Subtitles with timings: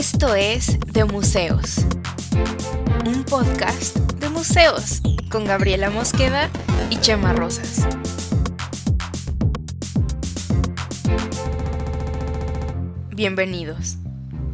[0.00, 1.84] Esto es De Museos,
[3.04, 6.48] un podcast de museos con Gabriela Mosqueda
[6.88, 7.86] y Chema Rosas.
[13.14, 13.98] Bienvenidos.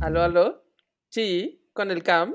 [0.01, 0.64] ¿Aló, aló?
[1.11, 2.35] Sí, con el Cam.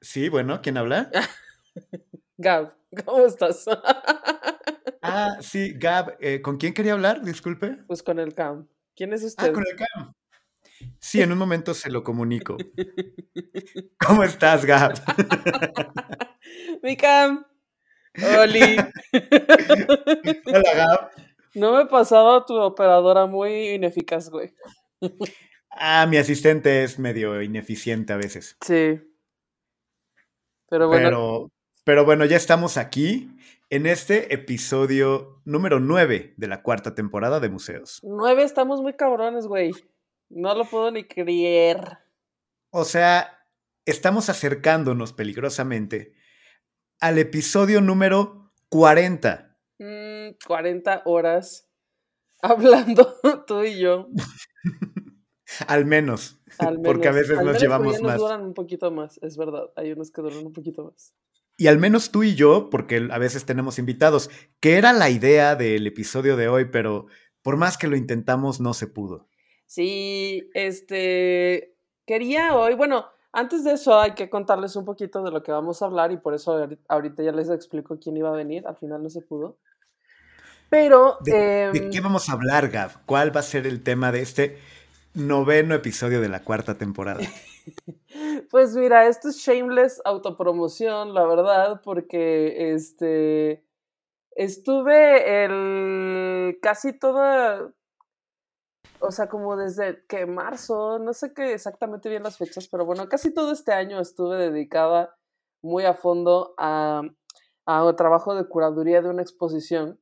[0.00, 1.10] Sí, bueno, ¿quién habla?
[2.38, 3.64] Gab, ¿cómo estás?
[5.02, 7.24] ah, sí, Gab, eh, ¿con quién quería hablar?
[7.24, 7.78] Disculpe.
[7.88, 8.68] Pues con el Cam.
[8.94, 9.48] ¿Quién es usted?
[9.48, 10.14] Ah, con el Cam.
[11.00, 12.56] Sí, en un momento se lo comunico.
[14.06, 14.94] ¿Cómo estás, Gab?
[16.82, 17.44] Mi Cam.
[18.40, 18.76] Oli.
[20.46, 21.10] Hola, Gab.
[21.54, 24.54] No me pasaba tu operadora muy ineficaz, güey.
[25.70, 28.56] Ah, mi asistente es medio ineficiente a veces.
[28.60, 29.00] Sí.
[30.68, 31.08] Pero bueno.
[31.08, 31.52] Pero,
[31.84, 33.30] pero bueno, ya estamos aquí
[33.70, 38.00] en este episodio número 9 de la cuarta temporada de Museos.
[38.02, 39.72] Nueve estamos muy cabrones, güey.
[40.28, 41.98] No lo puedo ni creer.
[42.70, 43.46] O sea,
[43.84, 46.14] estamos acercándonos peligrosamente
[47.00, 49.58] al episodio número 40.
[50.46, 51.70] 40 mm, horas
[52.42, 53.14] hablando
[53.46, 54.08] tú y yo.
[55.68, 56.40] Al menos.
[56.84, 58.18] Porque a veces nos llevamos más.
[58.18, 59.70] duran un poquito más, es verdad.
[59.76, 61.14] Hay unos que duran un poquito más.
[61.58, 64.28] Y al menos tú y yo, porque a veces tenemos invitados,
[64.60, 67.06] que era la idea del episodio de hoy, pero
[67.42, 69.28] por más que lo intentamos, no se pudo.
[69.66, 75.42] Sí, este, quería hoy, bueno, antes de eso hay que contarles un poquito de lo
[75.42, 78.66] que vamos a hablar y por eso ahorita ya les explico quién iba a venir,
[78.66, 79.58] al final no se pudo.
[80.70, 81.18] Pero...
[81.22, 83.04] ¿De, ¿de qué em, vamos a hablar, Gab?
[83.06, 84.58] ¿Cuál va a ser el tema de este
[85.14, 87.20] noveno episodio de la cuarta temporada?
[88.50, 93.62] pues mira, esto es shameless autopromoción, la verdad, porque este...
[94.38, 97.72] Estuve el casi toda,
[99.00, 103.08] o sea, como desde que marzo, no sé qué exactamente bien las fechas, pero bueno,
[103.08, 105.16] casi todo este año estuve dedicada
[105.62, 107.02] muy a fondo a,
[107.66, 110.00] a un trabajo de curaduría de una exposición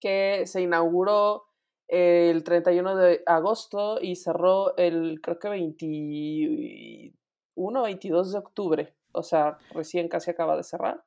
[0.00, 1.44] que se inauguró
[1.88, 9.22] el 31 de agosto y cerró el, creo que 21 o 22 de octubre, o
[9.22, 11.04] sea, recién casi acaba de cerrar.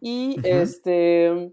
[0.00, 1.52] Y este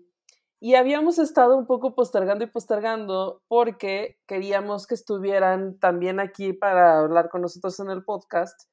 [0.59, 6.99] y habíamos estado un poco postergando y postergando porque queríamos que estuvieran también aquí para
[6.99, 8.69] hablar con nosotros en el podcast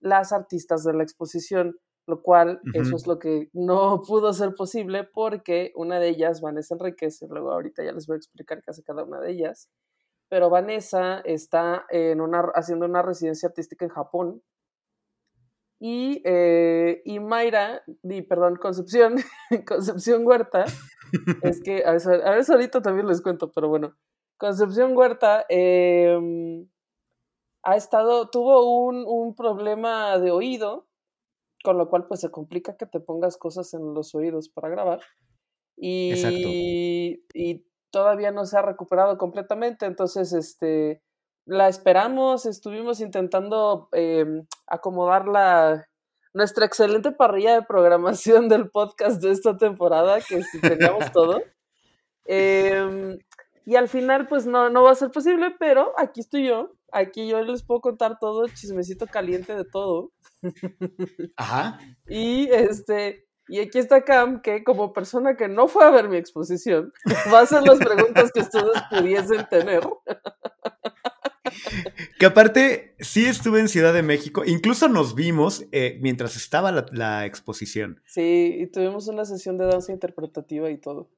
[0.00, 5.04] las artistas de la exposición, lo cual eso es lo que no pudo ser posible
[5.04, 8.82] porque una de ellas, Vanessa Enriquez, luego ahorita ya les voy a explicar qué hace
[8.82, 9.70] cada una de ellas,
[10.28, 14.42] pero Vanessa está en una, haciendo una residencia artística en Japón
[15.80, 19.16] y, eh, y Mayra, y, perdón, Concepción,
[19.66, 20.64] Concepción Huerta,
[21.42, 23.96] es que a veces, a veces ahorita también les cuento, pero bueno,
[24.38, 26.68] Concepción Huerta em,
[27.62, 30.88] ha estado, tuvo un, un, problema de oído,
[31.64, 35.00] con lo cual pues se complica que te pongas cosas en los oídos para grabar.
[35.76, 41.02] Y, y todavía no se ha recuperado completamente, entonces este
[41.48, 44.26] la esperamos, estuvimos intentando eh,
[44.66, 45.88] acomodar la,
[46.34, 51.42] nuestra excelente parrilla de programación del podcast de esta temporada, que si teníamos todo.
[52.26, 53.18] Em,
[53.64, 56.72] y al final, pues no, no va a ser posible, pero aquí estoy yo.
[56.92, 60.12] Aquí yo les puedo contar todo, chismecito caliente de todo.
[61.36, 61.78] Ajá.
[62.06, 66.18] Y este, y aquí está Cam, que como persona que no fue a ver mi
[66.18, 66.92] exposición,
[67.32, 69.80] va a hacer las preguntas que ustedes pudiesen tener.
[72.18, 77.26] Que aparte, sí estuve en Ciudad de México, incluso nos vimos eh, mientras estaba la,
[77.26, 78.00] exposición.
[78.06, 81.10] Sí, y tuvimos una sesión de danza interpretativa y todo.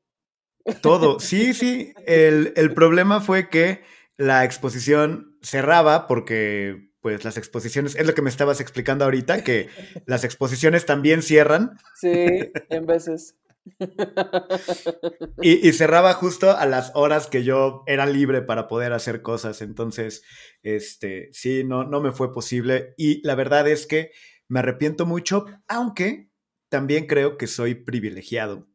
[0.83, 1.93] Todo, sí, sí.
[2.07, 3.83] El, el problema fue que
[4.17, 9.69] la exposición cerraba porque, pues, las exposiciones, es lo que me estabas explicando ahorita, que
[10.07, 11.79] las exposiciones también cierran.
[11.95, 12.27] Sí,
[12.69, 13.37] en veces.
[15.43, 19.63] Y, cerraba justo a las horas que yo era libre para poder hacer cosas.
[19.63, 20.23] Entonces,
[20.63, 22.95] este, sí, no, no me fue posible.
[22.97, 24.13] Y la verdad es que
[24.49, 26.31] me arrepiento mucho, aunque
[26.69, 28.69] también creo que soy privilegiado,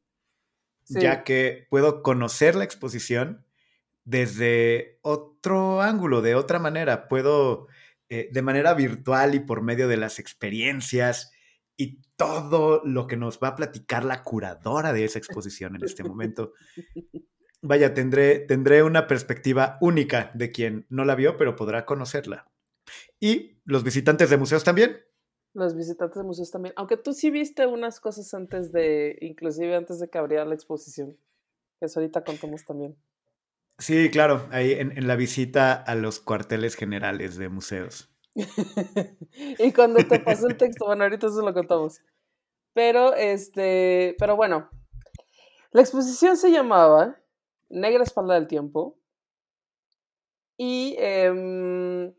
[0.88, 3.46] ya que puedo conocer la exposición
[4.04, 7.08] desde otro ángulo, de otra manera.
[7.08, 7.68] Puedo,
[8.10, 11.31] eh, de manera virtual y por medio de las experiencias,
[11.77, 16.04] y todo lo que nos va a platicar la curadora de esa exposición en este
[16.04, 16.54] momento.
[17.62, 22.48] Vaya, tendré, tendré una perspectiva única de quien no la vio, pero podrá conocerla.
[23.19, 24.98] Y los visitantes de museos también.
[25.54, 26.74] Los visitantes de museos también.
[26.77, 31.18] Aunque tú sí viste unas cosas antes de, inclusive antes de que abriera la exposición.
[31.80, 32.95] Que eso ahorita contamos también.
[33.78, 38.10] Sí, claro, ahí en, la visita a los cuarteles generales de museos.
[39.60, 42.02] y cuando te pasó el texto, bueno, ahorita se lo contamos.
[42.74, 44.70] Pero, este, pero bueno,
[45.72, 47.18] la exposición se llamaba
[47.70, 48.98] Negra Espalda del Tiempo.
[50.58, 52.14] Y, em,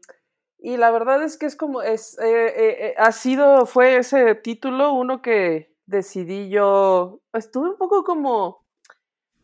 [0.59, 4.35] y la verdad es que es como, es, eh, eh, eh, ha sido, fue ese
[4.35, 8.65] título uno que decidí yo, estuve un poco como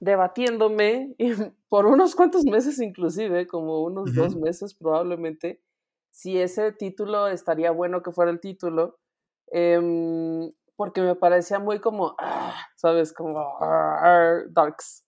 [0.01, 1.33] debatiéndome y
[1.69, 5.61] por unos cuantos meses inclusive, como unos dos meses probablemente,
[6.12, 8.99] si ese título estaría bueno que fuera el título,
[9.50, 13.12] em, porque me parecía muy como, ah, ¿sabes?
[13.12, 15.05] Como ah, darks.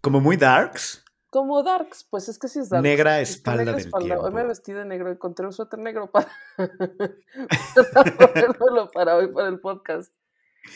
[0.00, 1.02] ¿Como muy darks?
[1.30, 2.82] Como darks, pues es que sí es darks.
[2.82, 4.20] Negra espalda del espalda.
[4.20, 6.28] Hoy me vestí de negro, encontré un suéter negro para,
[7.94, 10.12] para para hoy, para el podcast.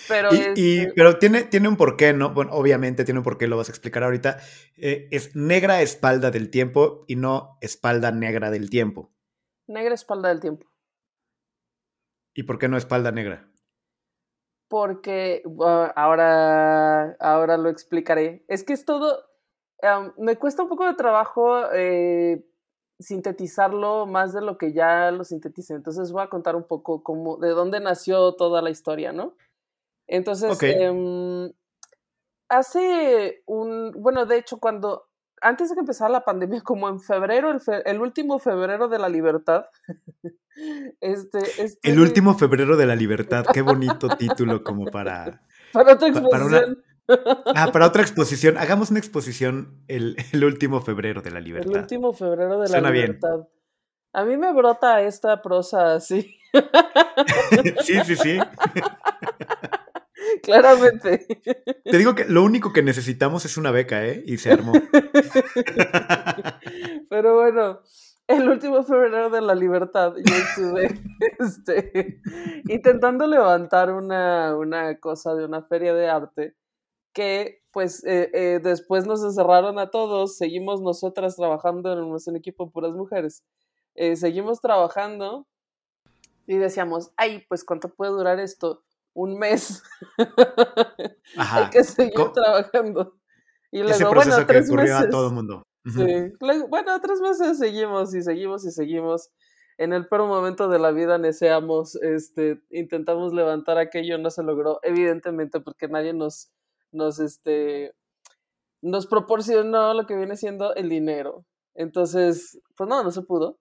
[0.09, 0.39] Pero, y,
[0.81, 2.33] este pero tiene, tiene un porqué, ¿no?
[2.33, 4.39] Bueno, obviamente tiene un porqué, lo vas a explicar ahorita.
[4.77, 9.13] Eh, es negra espalda del tiempo y no espalda negra del tiempo.
[9.67, 10.67] Negra espalda del tiempo.
[12.35, 13.49] ¿Y por qué no espalda negra?
[14.69, 15.43] Porque
[15.97, 18.45] ahora, ahora lo explicaré.
[18.49, 19.25] Es que es todo.
[20.17, 22.45] me cuesta un poco de trabajo eh,
[23.01, 25.75] sintetizarlo más de lo que ya lo sinteticé.
[25.75, 29.35] Entonces voy a contar un poco cómo, de dónde nació toda la historia, ¿no?
[30.11, 31.53] Entonces, em,
[32.49, 35.05] hace un, bueno, de hecho, cuando,
[35.41, 39.67] antes de que empezara la pandemia, como en febrero, el, último febrero de la libertad,
[41.01, 45.43] este, este, El último febrero de la libertad, qué bonito título como para...
[45.73, 46.83] Para otra exposición.
[47.55, 48.59] ah, para otra exposición.
[48.59, 51.73] Hagamos una exposición el, último febrero de la libertad.
[51.73, 53.47] El último febrero de la libertad.
[54.13, 56.37] A mí me brota esta prosa así.
[57.85, 58.39] sí, sí, sí.
[60.43, 61.27] Claramente.
[61.85, 64.23] Te digo que lo único que necesitamos es una beca, ¿eh?
[64.27, 64.73] Y se armó.
[67.11, 67.81] Pero bueno,
[68.27, 71.01] el último febrero de la libertad, yo estuve
[71.41, 72.21] este,
[72.69, 74.57] intentando levantar una,
[75.01, 76.57] cosa de una feria de arte
[77.13, 82.71] que pues eh, eh, después nos encerraron a todos, seguimos nosotras trabajando en un equipo
[82.71, 83.45] puras mujeres,
[83.97, 85.47] eh, seguimos trabajando
[86.47, 88.85] y decíamos, ay, pues cuánto puede durar esto
[89.15, 89.83] un mes.
[91.37, 93.15] Hay que seguir trabajando.
[93.73, 94.95] Y luego, bueno, tres meses.
[94.95, 95.63] a todo el mundo.
[95.85, 96.33] sí.
[96.69, 99.31] bueno, tres meses seguimos y seguimos y seguimos.
[99.79, 104.79] En el peor momento de la vida deseamos, este, intentamos levantar aquello, no se logró,
[104.83, 106.51] evidentemente, porque nadie nos,
[106.93, 107.95] nos, este,
[108.83, 111.47] nos proporcionó lo que viene siendo el dinero.
[111.75, 113.59] Entonces, pues no, no se pudo.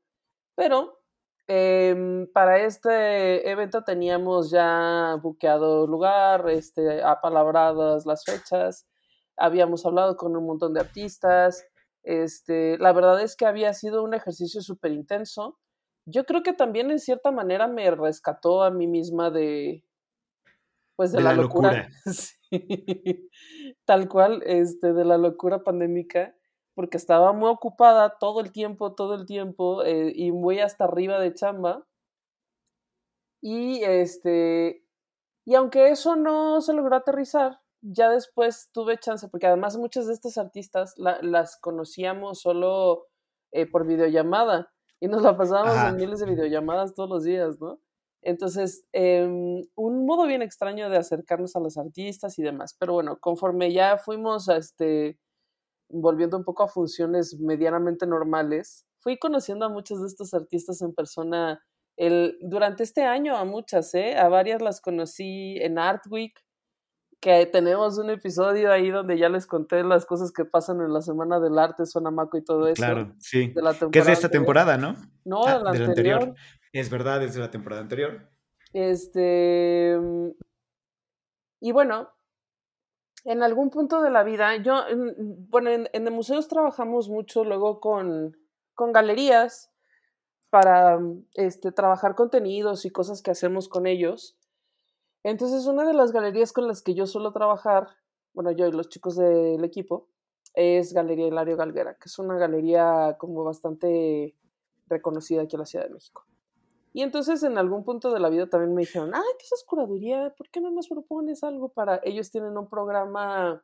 [0.56, 0.99] Pero
[1.52, 8.88] Em, para este evento teníamos ya buqueado lugar, este, apalabradas las fechas,
[9.36, 11.66] habíamos hablado con un montón de artistas.
[12.04, 15.58] Este, la verdad es que había sido un ejercicio súper intenso.
[16.06, 19.84] Yo creo que también en cierta manera me rescató a mí misma de,
[20.96, 21.90] pues de, la, locura.
[23.86, 26.36] Tal cual, este, de la locura pandémica
[26.80, 31.20] porque estaba muy ocupada todo el tiempo, todo el tiempo, eh, y muy hasta arriba
[31.20, 31.86] de chamba.
[33.42, 34.86] Y este,
[35.46, 40.14] y aunque eso no se logró aterrizar, ya después tuve chance, porque además muchas de
[40.14, 43.08] estas artistas las conocíamos solo
[43.52, 44.72] eh, por videollamada
[45.02, 47.82] y nos la pasábamos en miles de videollamadas todos los días, ¿no?
[48.22, 52.74] Entonces, em, un modo bien extraño de acercarnos a los artistas y demás.
[52.80, 55.20] Pero bueno, conforme ya fuimos a este,
[55.90, 60.94] volviendo un poco a funciones medianamente normales, fui conociendo a muchos de estos artistas en
[60.94, 61.62] persona
[61.98, 64.18] el, durante este año, a muchas, ¿eh?
[64.18, 66.34] A varias las conocí en Art Week,
[67.20, 71.02] que tenemos un episodio ahí donde ya les conté las cosas que pasan en la
[71.02, 72.82] Semana del Arte, Sonamaco y todo eso.
[72.82, 73.54] Claro, sí.
[73.92, 74.96] que es de esta temporada, ¿no?
[75.26, 76.34] No, ah, la, anterior.
[76.72, 78.30] Es verdad, es de la temporada anterior.
[78.72, 79.98] Este.
[81.60, 82.10] Y bueno,
[83.26, 84.84] en algún punto de la vida, yo,
[85.50, 88.38] bueno, en, en museos trabajamos mucho luego con,
[88.76, 89.72] con galerías
[90.50, 91.00] para
[91.34, 94.38] este, trabajar contenidos y cosas que hacemos con ellos.
[95.24, 97.88] Entonces, una de las galerías con las que yo suelo trabajar,
[98.34, 100.08] bueno, yo y los chicos del equipo,
[100.54, 104.36] es Galería Hilario Galguera, que es una galería como bastante
[104.88, 106.26] reconocida aquí en la Ciudad de México.
[106.94, 110.34] Y entonces en algún punto de la vida también me dijeron, ay, ¿qué es curaduría?
[110.38, 112.00] ¿Por qué no nos propones algo para...?
[112.04, 113.64] Ellos tienen un programa,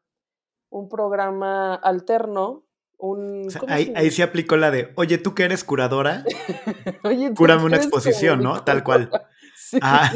[0.69, 2.65] un programa alterno,
[2.97, 3.47] un...
[3.67, 6.23] ahí, ahí se aplicó la de, oye, tú que eres curadora,
[7.03, 8.63] oye, cúrame una exposición, ¿no?
[8.63, 9.09] Tal cual.
[9.55, 9.79] sí.
[9.81, 10.11] Ah.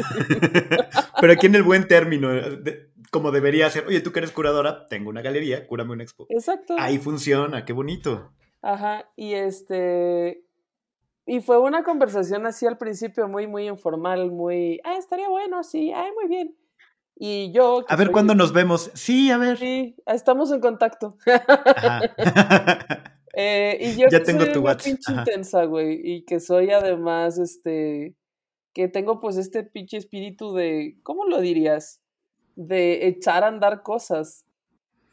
[1.20, 2.30] Pero aquí en el buen término,
[3.10, 3.86] como debería ser.
[3.86, 6.26] Oye, tú que eres curadora, tengo una galería, cúrame una expo.
[6.30, 6.76] Exacto.
[6.78, 8.32] Ahí funciona, qué bonito.
[8.62, 10.44] Ajá, y este,
[11.30, 15.92] y fue una conversación así al principio muy, muy informal, muy, ah, estaría bueno, sí,
[15.92, 16.56] ay, muy bien.
[17.14, 17.84] Y yo...
[17.86, 18.90] A ver cuándo nos vemos.
[18.94, 19.56] Sí, a ver.
[19.56, 21.18] Sí, estamos en contacto.
[23.32, 25.20] eh, y yo ya tengo soy tu una pinche Ajá.
[25.20, 28.16] intensa, güey, y que soy además, este,
[28.74, 32.00] que tengo pues este pinche espíritu de, ¿cómo lo dirías?
[32.56, 34.46] De echar a andar cosas.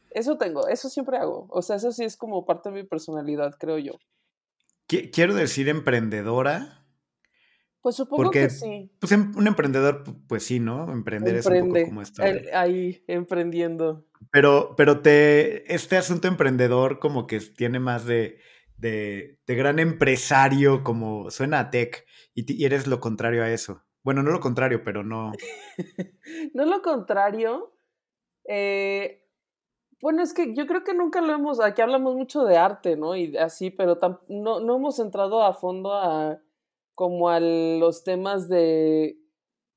[0.10, 1.46] Eso tengo, eso siempre hago.
[1.52, 4.00] O sea, eso sí es como parte de mi personalidad, creo yo.
[4.88, 6.86] Qui- Quiero decir emprendedora.
[7.82, 8.92] Pues supongo Porque, que sí.
[9.00, 10.92] Pues em- un emprendedor, pu- pues sí, ¿no?
[10.92, 14.08] Emprender es un poco como eh, Ahí, emprendiendo.
[14.32, 18.40] Pero, pero te, este asunto emprendedor como que tiene más de,
[18.78, 23.84] de, de gran empresario, como suena a tech, y, y eres lo contrario a eso.
[24.04, 25.32] Bueno, no lo contrario, pero no.
[26.54, 27.78] No lo contrario.
[28.50, 29.27] eh,
[30.02, 33.16] bueno, es que yo creo que nunca lo hemos, aquí hablamos mucho de arte, ¿no?
[33.16, 36.40] Y así, pero tam- no, no hemos entrado a fondo a
[36.96, 39.18] como a los temas de,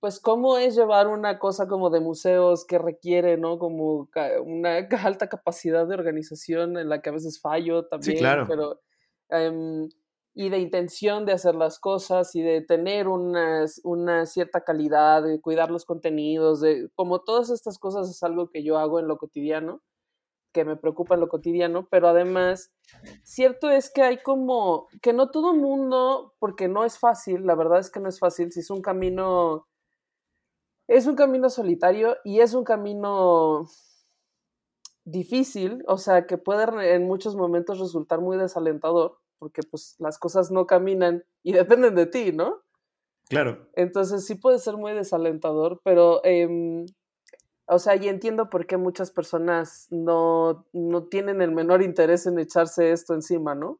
[0.00, 3.58] pues, cómo es llevar una cosa como de museos que requiere, ¿no?
[3.58, 4.08] Como
[4.44, 8.46] una alta capacidad de organización en la que a veces fallo también, claro.
[8.46, 8.80] pero,
[9.30, 9.88] em,
[10.34, 15.40] y de intención de hacer las cosas y de tener una, una cierta calidad, de
[15.40, 19.18] cuidar los contenidos, de como todas estas cosas es algo que yo hago en lo
[19.18, 19.82] cotidiano,
[20.52, 22.72] que me preocupa en lo cotidiano, pero además,
[23.22, 27.78] cierto es que hay como, que no todo mundo, porque no es fácil, la verdad
[27.78, 29.66] es que no es fácil, si es un camino,
[30.88, 33.66] es un camino solitario y es un camino
[35.04, 40.50] difícil, o sea, que puede en muchos momentos resultar muy desalentador, porque pues las cosas
[40.50, 42.62] no caminan y dependen de ti, ¿no?
[43.28, 43.68] Claro.
[43.74, 46.84] Entonces sí puede ser muy desalentador, pero, em,
[47.72, 52.36] o sea, y entiendo por qué muchas personas no, no tienen el menor interés en
[52.40, 53.78] echarse esto encima, ¿no?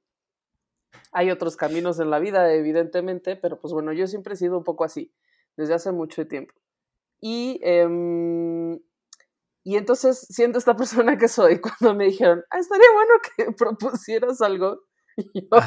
[1.10, 4.62] Hay otros caminos en la vida, evidentemente, pero pues bueno, yo siempre he sido un
[4.62, 5.12] poco así,
[5.56, 6.54] desde hace mucho tiempo.
[7.20, 8.78] Y, em,
[9.64, 14.40] y entonces, siendo esta persona que soy, cuando me dijeron, ah, estaría bueno que propusieras
[14.40, 14.82] algo,
[15.34, 15.58] yo,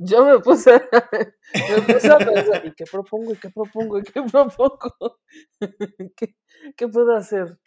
[0.00, 0.82] yo me puse,
[1.54, 3.32] me puse a pensar, ¿y qué propongo?
[3.32, 3.98] ¿Y qué propongo?
[3.98, 5.18] ¿Y qué propongo?
[6.14, 6.36] ¿Qué,
[6.76, 7.58] qué puedo hacer?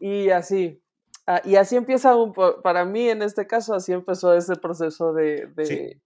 [0.00, 0.82] Y así,
[1.26, 5.46] ah, y así empieza, un, para mí en este caso, así empezó ese proceso de,
[5.54, 6.02] de, Sí.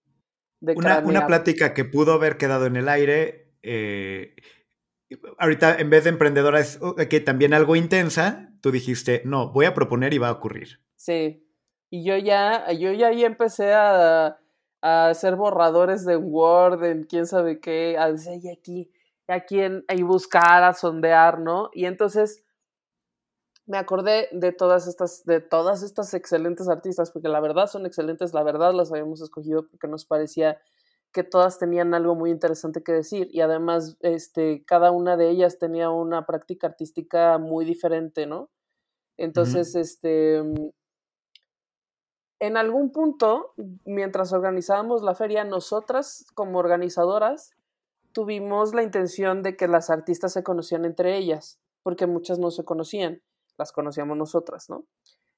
[0.59, 3.53] de Una, una plática que pudo haber quedado en el aire.
[3.63, 4.35] eh,
[5.37, 8.51] ahorita, en vez de emprendedora, es uh, que también algo intensa.
[8.61, 10.81] Tú dijiste, no, voy a proponer y va a ocurrir.
[10.95, 11.47] Sí,
[11.89, 14.39] y yo ya, yo ya ahí empecé a,
[14.81, 18.91] a hacer borradores de Word, en quién sabe qué, a decir, y aquí,
[19.27, 21.69] aquí en, y buscar, a sondear, ¿no?
[21.73, 22.44] Y entonces
[23.67, 28.33] me acordé de todas estas, de todas estas excelentes artistas, porque la verdad son excelentes,
[28.33, 30.59] la verdad las habíamos escogido porque nos parecía
[31.11, 35.57] que todas tenían algo muy interesante que decir y además este, cada una de ellas
[35.57, 38.49] tenía una práctica artística muy diferente, ¿no?
[39.17, 40.43] Entonces, este,
[42.39, 43.53] en algún punto,
[43.85, 47.51] mientras organizábamos la feria, nosotras como organizadoras
[48.11, 52.65] tuvimos la intención de que las artistas se conocían entre ellas, porque muchas no se
[52.65, 53.21] conocían,
[53.57, 54.85] las conocíamos nosotras, ¿no?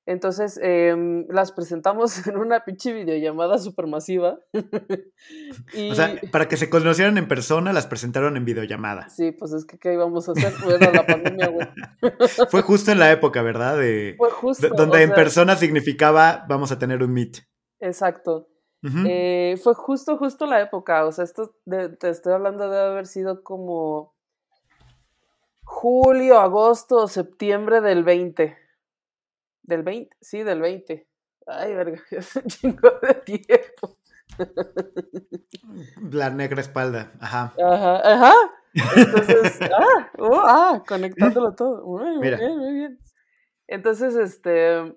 [0.10, 4.40] Entonces em, las presentamos en una pinche videollamada supermasiva.
[5.74, 9.10] y O sea, para que se conocieran en persona, las presentaron en videollamada.
[9.10, 10.54] sí, pues es que ¿qué íbamos a hacer?
[10.70, 11.68] Era la pandemia, güey.
[12.50, 13.78] Fue justo en la época, ¿verdad?
[13.78, 14.70] De, Fue justo.
[14.70, 17.40] donde en sea, persona significaba vamos a tener un meet.
[17.82, 18.48] Exacto.
[19.06, 21.06] Eh, fue justo, justo la época.
[21.06, 24.16] O sea, esto de- te estoy hablando de haber sido como
[25.68, 28.58] julio, agosto, septiembre del 20.
[29.64, 31.08] Del 20, sí, del 20.
[31.46, 33.98] Ay, verga, es un chingo de tiempo.
[36.10, 37.12] La negra espalda.
[37.20, 37.54] Ajá.
[37.62, 38.34] Ajá, ajá.
[38.74, 41.86] Entonces, ah, oh, ah, conectándolo todo.
[41.86, 42.38] Muy, Mira.
[42.38, 43.00] bien, muy bien.
[43.68, 44.96] Entonces, este,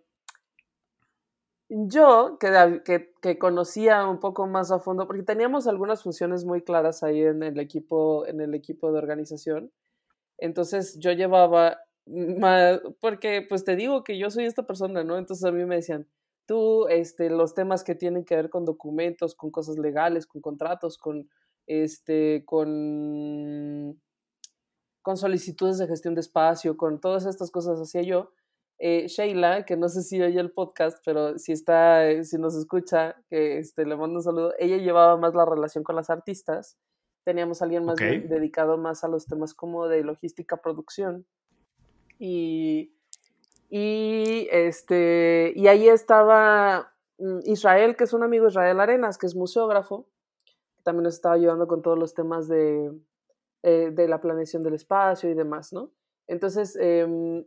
[1.69, 6.62] yo que, que, que conocía un poco más a fondo, porque teníamos algunas funciones muy
[6.62, 9.73] claras ahí en el equipo, en el equipo de organización.
[10.40, 15.16] Entonces yo llevaba más, porque pues te digo que yo soy esta persona, ¿no?
[15.18, 16.09] Entonces a mí me decían,
[16.47, 20.99] tú, este, los temas que tienen que ver con documentos, con cosas legales, con contratos,
[20.99, 21.28] con,
[21.66, 24.00] este, con,
[25.02, 28.32] con solicitudes de gestión de espacio, con todas estas cosas hacía yo.
[28.80, 32.56] Eh, Sheila, que no sé si oye el podcast, pero si está, eh, si nos
[32.56, 36.78] escucha, que este, le mando un saludo, ella llevaba más la relación con las artistas,
[37.25, 41.27] teníamos a alguien más de- dedicado más a los temas como de logística, producción,
[42.19, 42.93] y,
[43.73, 49.37] Y, este, y ahí estaba mm, Israel, que es un amigo Israel Arenas, que es
[49.37, 50.09] museógrafo,
[50.77, 52.91] que también nos estaba ayudando con todos los temas de,
[53.62, 55.93] eh, de la planeación del espacio y demás, ¿no?
[56.27, 57.45] Entonces, em,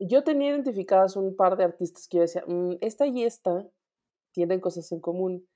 [0.00, 3.64] yo tenía identificadas un par de artistas que yo decía, mm, esta y esta
[4.32, 5.46] tienen cosas en común,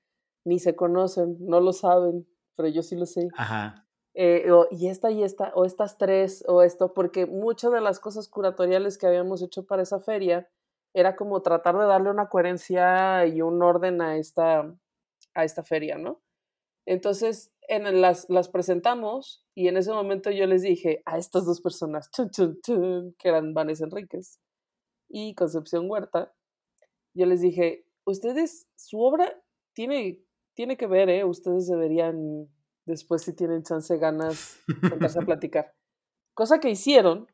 [0.45, 2.25] ni se conocen, no lo saben,
[2.59, 3.29] pero yo sí lo sé.
[3.37, 3.87] Ajá.
[4.13, 8.27] Eh, y esta y esta, o estas tres, o esto, porque muchas de las cosas
[8.27, 10.49] curatoriales que habíamos hecho para esa feria
[10.93, 14.75] era como tratar de darle una coherencia y un orden a esta,
[15.33, 16.19] a esta feria, ¿no?
[16.85, 21.61] Entonces, en las, las presentamos y en ese momento yo les dije a estas dos
[21.61, 24.41] personas, que eran Vanessa Enríquez
[25.07, 26.33] y Concepción Huerta,
[27.13, 30.19] yo les dije, ustedes, su obra tiene,
[30.59, 31.23] tiene que ver, ¿eh?
[31.23, 32.49] Ustedes deberían
[32.85, 34.59] después si tienen chance, ganas,
[34.91, 35.73] empezar a platicar.
[36.33, 37.27] Cosa que hicieron.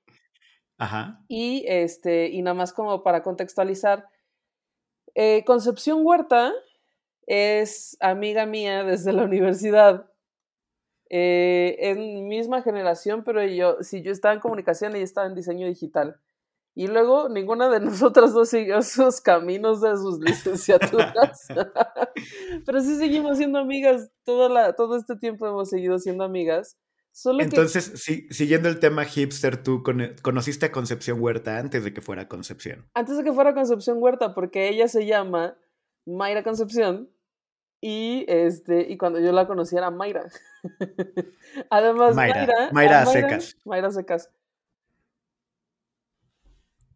[0.78, 1.26] Ajá.
[1.28, 4.08] Y, este, y nada más como para contextualizar,
[5.16, 6.54] eh, Concepción Huerta
[7.26, 10.08] es amiga mía desde la universidad.
[11.10, 15.66] Eh, en misma generación, pero yo, si yo estaba en comunicación, y estaba en diseño
[15.66, 16.22] digital.
[16.78, 21.48] Y luego ninguna de nosotras dos siguió sus caminos de sus licenciaturas.
[22.66, 24.12] Pero sí seguimos siendo amigas.
[24.24, 26.78] Todo, la, todo este tiempo hemos seguido siendo amigas.
[27.12, 29.84] Solo Entonces, siguiendo el tema hipster, tú
[30.22, 32.90] conociste a Concepción Huerta antes de que fuera Concepción.
[32.94, 35.58] Antes de que fuera Concepción Huerta, porque ella se llama
[36.06, 37.10] Mayra Concepción.
[37.80, 40.28] Y este, y cuando yo la conocí era Mayra.
[41.70, 43.56] Además, Mayra, Mayra Secas.
[43.64, 44.30] Mayra Secas.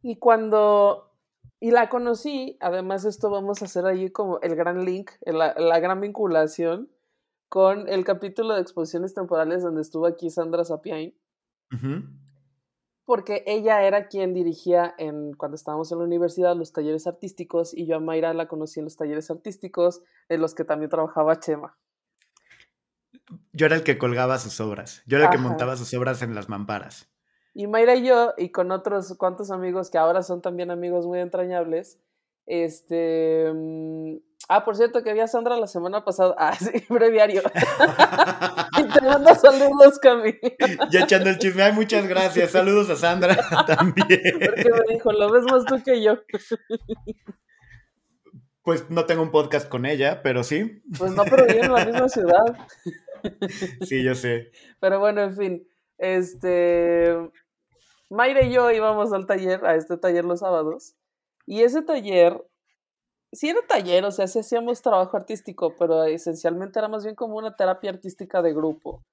[0.01, 1.12] Y cuando,
[1.60, 5.79] y la conocí, además esto vamos a hacer ahí como el gran link, la, la
[5.79, 6.89] gran vinculación
[7.50, 11.13] con el capítulo de exposiciones temporales donde estuvo aquí Sandra Sapiain.
[13.03, 17.88] Porque ella era quien dirigía en, cuando estábamos en la universidad los talleres artísticos y
[17.88, 21.75] yo a Mayra la conocí en los talleres artísticos en los que también trabajaba Chema.
[23.51, 26.36] Yo era el que colgaba sus obras, yo era el que montaba sus obras en
[26.36, 27.12] las mamparas.
[27.54, 31.20] Y Mayra y yo, y con otros cuantos amigos que ahora son también amigos muy
[31.20, 32.00] entrañables,
[32.46, 33.52] este...
[33.54, 34.18] Mm,
[34.50, 36.36] ah, por cierto, que vi a Sandra la semana pasada.
[36.38, 37.42] Ah, sí, breviario.
[38.78, 40.36] y te mando saludos, Cami.
[40.92, 41.64] ya echando el chisme.
[41.64, 42.52] Ay, muchas gracias.
[42.52, 43.36] Saludos a Sandra
[43.68, 44.22] también.
[44.40, 46.20] Porque me dijo, lo ves más tú que yo.
[48.64, 50.82] pues no tengo un podcast con ella, pero sí.
[50.98, 52.68] Pues no, pero vivo en la misma ciudad.
[53.82, 54.52] sí, yo sé.
[54.80, 55.68] Pero bueno, en fin.
[56.00, 57.16] Este.
[58.10, 60.96] Mayra y yo íbamos al taller, a este taller los sábados,
[61.46, 62.44] y ese taller,
[63.32, 67.38] sí era taller, o sea, sí hacíamos trabajo artístico, pero esencialmente era más bien como
[67.38, 69.04] una terapia artística de grupo.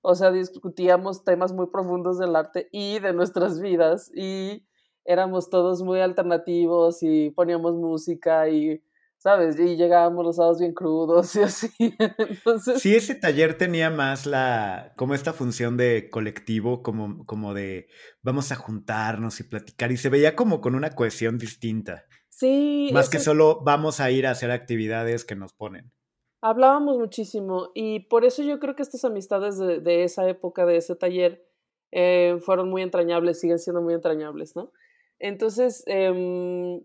[0.00, 4.64] O sea, discutíamos temas muy profundos del arte y de nuestras vidas, y
[5.04, 8.82] éramos todos muy alternativos y poníamos música y
[9.18, 9.58] ¿sabes?
[9.58, 11.68] Y llegábamos los sábados bien crudos y así.
[12.18, 12.80] Entonces...
[12.80, 17.88] Sí, ese taller tenía más la, como esta función de colectivo, como, como de
[18.22, 22.06] vamos a juntarnos y platicar, y se veía como con una cohesión distinta.
[22.30, 22.90] Sí.
[22.92, 25.92] Más que solo vamos a ir a hacer actividades que nos ponen.
[26.40, 30.76] Hablábamos muchísimo y por eso yo creo que estas amistades de, de esa época, de
[30.76, 31.44] ese taller,
[31.90, 34.72] eh, fueron muy entrañables, siguen siendo muy entrañables, ¿no?
[35.18, 36.80] Entonces, eh,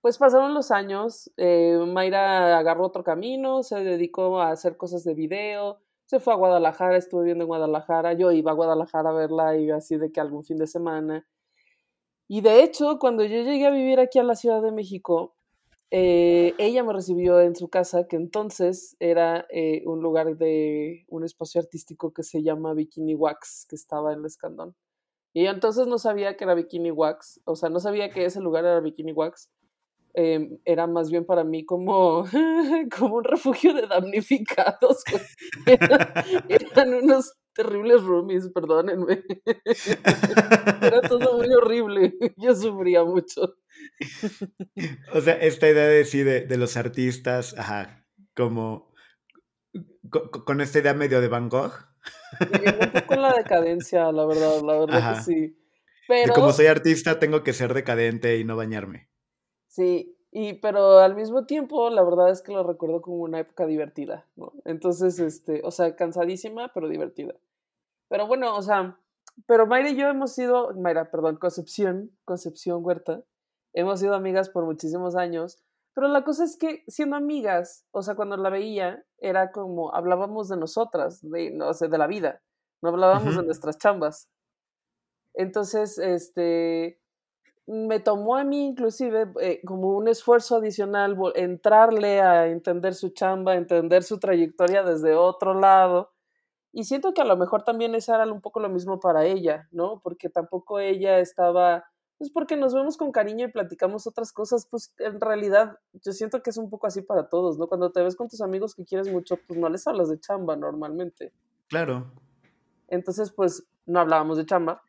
[0.00, 5.14] pues pasaron los años, eh, Mayra agarró otro camino, se dedicó a hacer cosas de
[5.14, 9.56] video, se fue a Guadalajara, estuve viendo en Guadalajara, yo iba a Guadalajara a verla
[9.56, 11.26] y así de que algún fin de semana.
[12.26, 15.34] Y de hecho, cuando yo llegué a vivir aquí a la Ciudad de México,
[15.90, 21.24] eh, ella me recibió en su casa, que entonces era eh, un lugar de un
[21.24, 24.76] espacio artístico que se llama Bikini Wax, que estaba en el Escandón.
[25.32, 28.40] Y yo entonces no sabía que era Bikini Wax, o sea, no sabía que ese
[28.40, 29.50] lugar era Bikini Wax,
[30.14, 32.24] Em, era más bien para mí como,
[32.98, 35.04] como un refugio de damnificados.
[36.48, 39.22] eran, unos terribles roomies, perdónenme.
[40.82, 42.14] Era todo muy horrible.
[42.36, 43.56] Yo sufría mucho.
[45.12, 48.92] O sea, esta idea de sí, de, los artistas, ajá, como
[50.44, 51.72] con, esta idea medio de Van Gogh.
[52.40, 55.56] un poco la decadencia, la verdad, la verdad que sí.
[56.08, 56.34] Pero...
[56.34, 59.09] como soy artista, tengo que ser decadente y no bañarme.
[59.70, 63.66] Sí, y pero al mismo tiempo, la verdad es que lo recuerdo como una época
[63.66, 64.52] divertida, ¿no?
[64.64, 67.34] Entonces, este, o sea, cansadísima, pero divertida.
[68.08, 68.98] Pero bueno, o sea,
[69.46, 73.22] pero Mayra y yo hemos sido, Mayra, perdón, Concepción, Concepción Huerta,
[73.72, 75.62] hemos sido amigas por muchísimos años,
[75.94, 80.48] pero la cosa es que siendo amigas, o sea, cuando la veía, era como hablábamos
[80.48, 82.42] de nosotras, de, no sé, de la vida,
[82.82, 84.28] no hablábamos de nuestras chambas.
[85.34, 86.99] Entonces, este,
[87.70, 93.54] me tomó a mí inclusive eh, como un esfuerzo adicional entrarle a entender su chamba,
[93.54, 96.10] entender su trayectoria desde otro lado.
[96.72, 99.68] Y siento que a lo mejor también esa era un poco lo mismo para ella,
[99.70, 100.00] ¿no?
[100.02, 101.84] Porque tampoco ella estaba,
[102.18, 106.42] pues porque nos vemos con cariño y platicamos otras cosas, pues en realidad yo siento
[106.42, 107.68] que es un poco así para todos, ¿no?
[107.68, 110.56] Cuando te ves con tus amigos que quieres mucho, pues no les hablas de chamba
[110.56, 111.32] normalmente.
[111.68, 112.10] Claro.
[112.88, 114.82] Entonces, pues no hablábamos de chamba,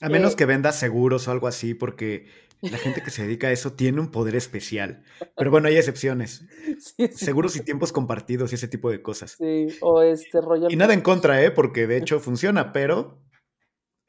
[0.00, 2.26] a menos eh, que vendas seguros o algo así, porque
[2.62, 5.02] la gente que se dedica a eso tiene un poder especial.
[5.36, 6.44] Pero bueno, hay excepciones.
[7.12, 9.32] Seguros y tiempos compartidos y ese tipo de cosas.
[9.32, 10.68] Sí, o este rollo.
[10.68, 11.50] Y nada en contra, ¿eh?
[11.50, 13.22] Porque de hecho funciona, pero.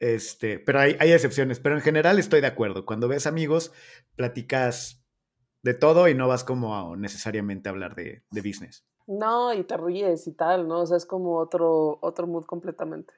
[0.00, 1.60] Este, pero hay, hay excepciones.
[1.60, 2.84] Pero en general estoy de acuerdo.
[2.84, 3.72] Cuando ves amigos,
[4.16, 5.04] platicas
[5.62, 8.84] de todo y no vas como a necesariamente a hablar de, de business.
[9.06, 10.80] No, y te ríes y tal, ¿no?
[10.80, 13.14] O sea, es como otro, otro mood completamente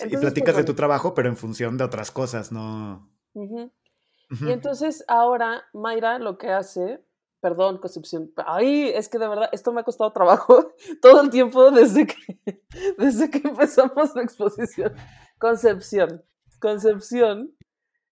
[0.00, 3.10] y platicas de tu trabajo, pero en función de otras cosas, ¿no?
[3.34, 7.02] Y entonces ahora Mayra lo que hace,
[7.40, 11.70] perdón, Concepción, ay, es que de verdad esto me ha costado trabajo todo el tiempo
[11.70, 12.60] desde que,
[12.98, 14.92] desde que empezamos la exposición.
[15.38, 16.22] Concepción,
[16.60, 17.54] Concepción,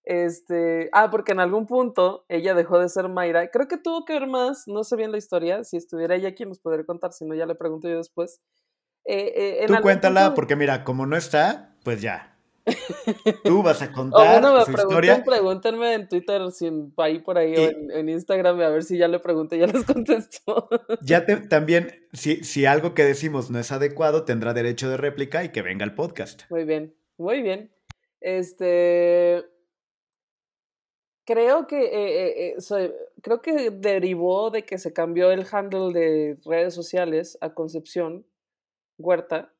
[0.05, 3.51] este, ah, porque en algún punto ella dejó de ser Mayra.
[3.51, 6.47] Creo que tuvo que ver más, no sé bien la historia, si estuviera ella aquí
[6.47, 8.41] nos podría contar, si no ya le pregunto yo después.
[9.05, 12.37] Eh, eh, Tú cuéntala, porque mira, como no está, pues ya.
[13.45, 15.23] Tú vas a contar o su historia.
[15.25, 19.21] Pregúntenme en Twitter, si ahí por ahí, o en, Instagram, a ver si ya le
[19.21, 20.69] pregunté, ya les contesto.
[21.01, 25.45] Ya te, también, si, si algo que decimos no es adecuado, tendrá derecho de réplica
[25.45, 26.43] y que venga el podcast.
[26.51, 27.73] Muy bien, muy bien.
[28.21, 29.45] Este.
[31.25, 32.57] Creo que eh,
[33.23, 38.27] creo que derivó de que se cambió el handle de redes sociales a Concepción
[38.99, 39.53] Huerta,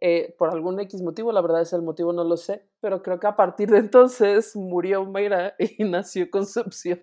[0.00, 3.18] eh, por algún X motivo, la verdad es el motivo no lo sé, pero creo
[3.18, 7.00] que a partir de entonces murió Mayra y nació Concepción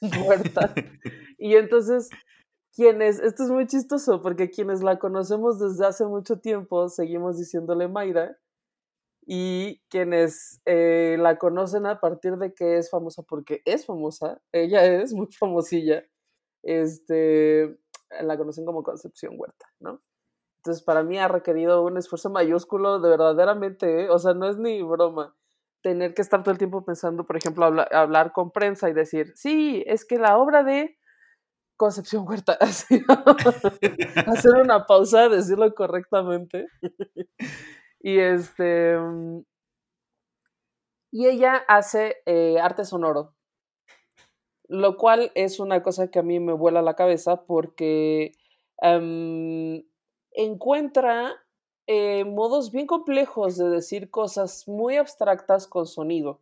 [0.26, 0.74] Huerta.
[1.38, 2.10] y entonces,
[2.74, 7.88] quienes, esto es muy chistoso porque quienes la conocemos desde hace mucho tiempo seguimos diciéndole
[7.88, 8.36] Mayra
[9.26, 14.84] y quienes eh, la conocen a partir de que es famosa porque es famosa, ella
[14.84, 16.04] es muy famosilla,
[16.62, 17.78] este,
[18.20, 20.02] la conocen como Concepción Huerta, ¿no?
[20.60, 24.10] Entonces, para mí ha requerido un esfuerzo mayúsculo de verdaderamente, ¿eh?
[24.10, 25.34] o sea, no es ni broma,
[25.80, 29.82] tener que estar todo el tiempo pensando, por ejemplo, hablar con prensa y decir, sí,
[29.86, 30.98] es que la obra de
[31.78, 32.58] Concepción Huerta,
[34.26, 36.66] hacer una pausa, decirlo correctamente.
[38.00, 38.98] y este.
[41.10, 43.34] Y ella hace eh, arte sonoro,
[44.68, 48.32] lo cual es una cosa que a mí me vuela la cabeza porque
[48.82, 49.82] em,
[50.32, 51.34] encuentra
[51.86, 56.40] eh, modos bien complejos de decir cosas muy abstractas con sonido.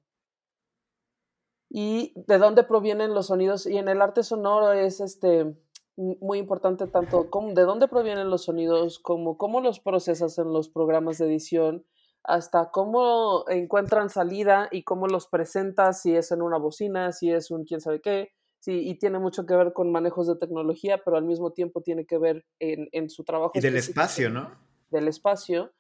[1.71, 3.67] Y de dónde provienen los sonidos.
[3.67, 5.55] Y en el arte sonoro es este,
[5.97, 11.19] muy importante tanto de dónde provienen los sonidos, como cómo los procesas en los programas
[11.19, 11.85] de edición,
[12.23, 17.51] hasta cómo encuentran salida y cómo los presentas, si es en una bocina, si es
[17.51, 21.17] un quién sabe qué, Sí, y tiene mucho que ver con manejos de tecnología, pero
[21.17, 23.53] al mismo tiempo tiene que ver en, su trabajo.
[23.55, 24.51] Y del espacio, ¿no?
[24.91, 25.73] Del espacio.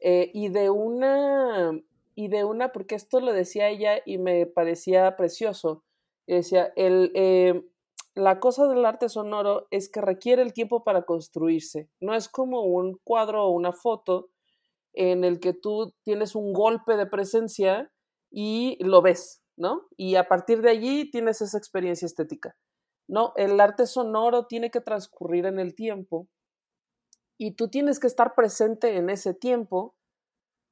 [0.00, 1.72] Eh, y de una,
[2.14, 5.84] y de una, porque esto lo decía ella y me parecía precioso.
[6.26, 7.64] Decía, el, eh,
[8.14, 11.88] la cosa del arte sonoro es que requiere el tiempo para construirse.
[12.00, 14.28] No es como un cuadro o una foto
[14.92, 17.92] en el que tú tienes un golpe de presencia
[18.30, 19.88] y lo ves, ¿no?
[19.96, 22.56] Y a partir de allí tienes esa experiencia estética.
[23.08, 26.28] No, el arte sonoro tiene que transcurrir en el tiempo
[27.38, 29.96] y tú tienes que estar presente en ese tiempo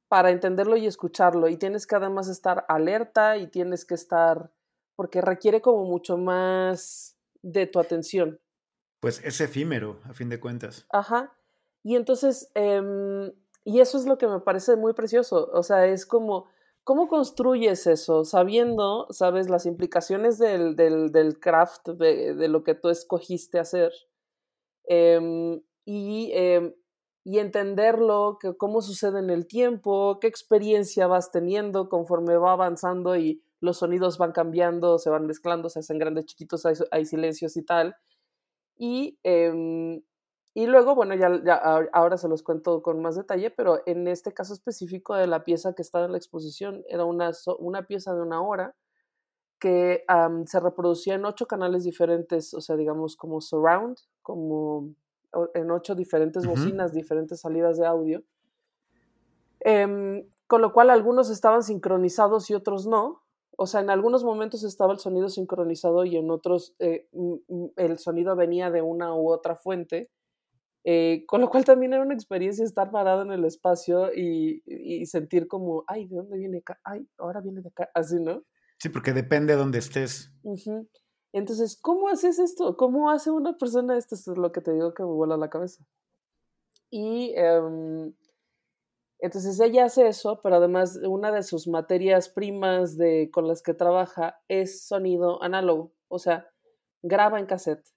[0.07, 4.51] para entenderlo y escucharlo y tienes que además estar alerta y tienes que estar
[4.95, 8.39] porque requiere como mucho más de tu atención.
[8.99, 10.85] Pues es efímero, a fin de cuentas.
[10.89, 11.33] Ajá.
[11.83, 13.31] Y entonces, em,
[13.63, 15.49] y eso es lo que me parece muy precioso.
[15.53, 16.47] O sea, es como
[16.87, 18.23] ¿Cómo construyes eso?
[18.23, 23.91] Sabiendo, sabes, las implicaciones del, del, craft, de, lo que tú escogiste hacer.
[24.85, 26.73] Em, y, em,
[27.25, 33.17] y, entenderlo, que, cómo sucede en el tiempo, qué experiencia vas teniendo conforme va avanzando
[33.17, 37.63] y los sonidos van cambiando, se van mezclando, se hacen grandes, chiquitos, hay, silencios y
[37.63, 37.97] tal.
[38.77, 40.01] Y, em,
[40.57, 41.53] y luego, bueno, ya,
[41.93, 45.75] ahora se los cuento con más detalle, pero en este caso específico de la pieza
[45.75, 48.75] que estaba en la exposición, era una, una pieza de una hora
[49.59, 50.03] que
[50.47, 54.95] se reproducía en ocho canales diferentes, o sea, digamos como surround, como
[55.53, 58.23] en ocho diferentes bocinas, diferentes salidas de audio,
[59.59, 63.21] em, con lo cual algunos estaban sincronizados y otros no,
[63.57, 67.07] o sea, en algunos momentos estaba el sonido sincronizado y en otros eh,
[67.75, 70.09] el sonido venía de una u otra fuente,
[70.89, 74.63] eh, con lo cual también era una experiencia estar parado en el espacio y,
[75.05, 76.79] sentir como, ay, ¿de dónde viene acá?
[76.85, 78.45] Ay, ahora viene de acá, así, ¿no?
[78.79, 80.31] Sí, porque depende de dónde estés.
[81.33, 82.77] Entonces, ¿cómo haces esto?
[82.77, 84.15] ¿Cómo hace una persona esto?
[84.15, 85.83] Esto es lo que te digo que me vuela la cabeza.
[86.89, 88.13] Y em,
[89.19, 93.73] entonces ella hace eso, pero además una de sus materias primas de, con las que
[93.73, 96.47] trabaja es sonido análogo, o sea,
[97.01, 97.96] graba en cassette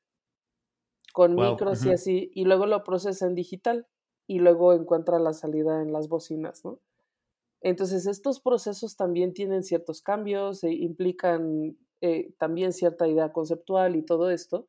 [1.13, 3.87] con micros y así, y luego lo procesa en digital
[4.27, 6.81] y luego encuentra la salida en las bocinas, ¿no?
[7.63, 14.03] Entonces estos procesos también tienen ciertos cambios, e implican eh, también cierta idea conceptual y
[14.03, 14.67] todo esto.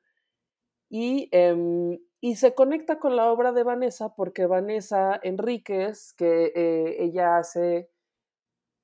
[0.90, 7.04] Y em, y se conecta con la obra de Vanessa porque Vanessa Enríquez, que eh,
[7.04, 7.90] ella hace,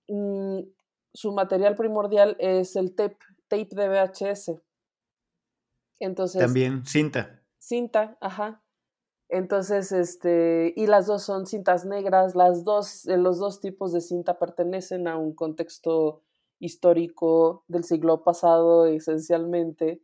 [0.08, 0.62] mm,
[1.14, 4.60] su material primordial es el tape, tape de VHS.
[6.00, 7.44] Entonces, También cinta.
[7.68, 8.64] Cinta, ajá.
[9.28, 14.00] Entonces, este, y las dos son cintas negras, las dos, eh, los dos tipos de
[14.00, 16.24] cinta pertenecen a un contexto
[16.60, 20.02] histórico del siglo pasado esencialmente.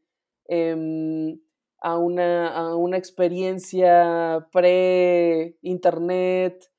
[0.47, 1.39] Em,
[1.79, 6.69] a una, a una experiencia pre-internet,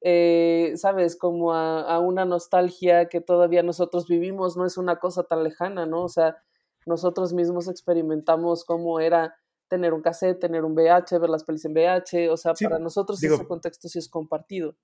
[0.00, 1.16] eh, ¿sabes?
[1.16, 6.02] Como a, una nostalgia que todavía nosotros vivimos, no es una cosa tan lejana, ¿no?
[6.02, 6.36] O sea,
[6.84, 9.36] nosotros mismos experimentamos cómo era
[9.72, 13.22] tener un cassette, tener un VH, ver las pelis en VH, o sea, para nosotros
[13.22, 14.76] ese contexto sí es compartido.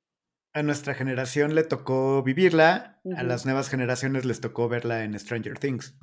[0.55, 5.59] A nuestra generación le tocó vivirla, a las nuevas generaciones les tocó verla en Stranger
[5.59, 5.95] Things.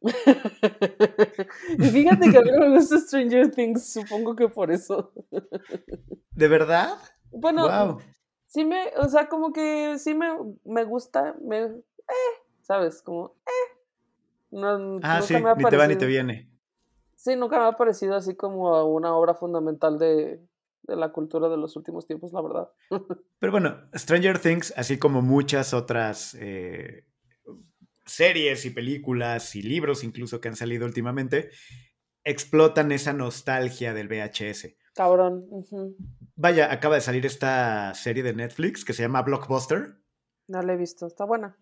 [0.00, 5.12] y fíjate que a mí no me gusta Stranger Things, supongo que por eso.
[6.30, 6.96] ¿De verdad?
[7.32, 7.98] Bueno,
[8.46, 10.30] sí me, o sea, como que sí me,
[10.64, 13.02] me gusta, me, eh, ¿sabes?
[13.02, 13.78] Como, eh.
[14.52, 16.51] No, ah, sí, ni te va ni te viene.
[17.22, 20.44] Sí, nunca me ha parecido así como una obra fundamental de,
[20.82, 22.72] de la cultura de los últimos tiempos, la verdad.
[23.38, 27.06] Pero bueno, Stranger Things, así como muchas otras eh,
[28.04, 31.50] series y películas y libros incluso que han salido últimamente,
[32.24, 34.74] explotan esa nostalgia del VHS.
[34.92, 35.46] Cabrón.
[36.34, 39.94] Vaya, acaba de salir esta serie de Netflix que se llama Blockbuster.
[40.48, 41.56] No la he visto, está buena.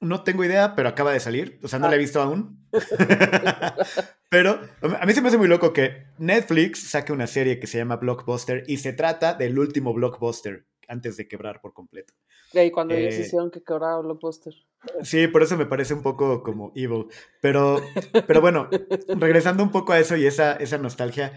[0.00, 1.60] No tengo idea, pero acaba de salir.
[1.62, 2.00] O sea, no la he ah.
[2.00, 2.66] visto aún.
[4.28, 4.60] pero
[5.00, 7.96] a mí se me hace muy loco que Netflix saque una serie que se llama
[7.96, 12.14] Blockbuster y se trata del último Blockbuster antes de quebrar por completo.
[12.52, 14.54] Y ahí cuando ellos eh, hicieron que quebrara Blockbuster.
[15.02, 17.06] Sí, por eso me parece un poco como evil.
[17.42, 17.80] Pero,
[18.26, 18.68] pero bueno,
[19.08, 21.32] regresando un poco a eso y esa, esa nostalgia,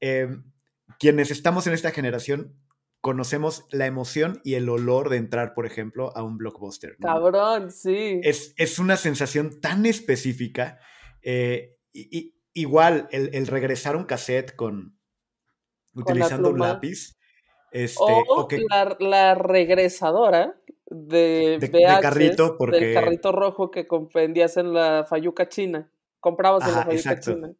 [0.00, 0.44] em,
[0.98, 2.58] quienes estamos en esta generación
[3.00, 6.96] conocemos la emoción y el olor de entrar, por ejemplo, a un blockbuster.
[6.96, 8.20] Cabrón, sí.
[8.22, 10.78] Es, es, una sensación tan específica.
[11.20, 14.98] Eh, y, igual, el, regresar un cassette con,
[15.94, 17.16] utilizando un lápiz.
[17.70, 18.46] Este, o,
[19.00, 22.78] la, regresadora de, de, carrito porque...
[22.78, 25.90] del carrito rojo que vendías en la Fayuca China.
[26.20, 27.52] Comprabas en la Fayuca China.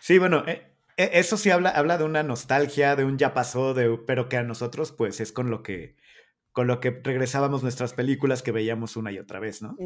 [0.00, 3.74] Sí, bueno, eh, eh, eso sí habla, habla de una nostalgia, de un ya pasó,
[3.74, 5.96] de, pero que a nosotros pues es con lo que
[6.52, 9.76] con lo que regresábamos nuestras películas que veíamos una y otra vez, ¿no?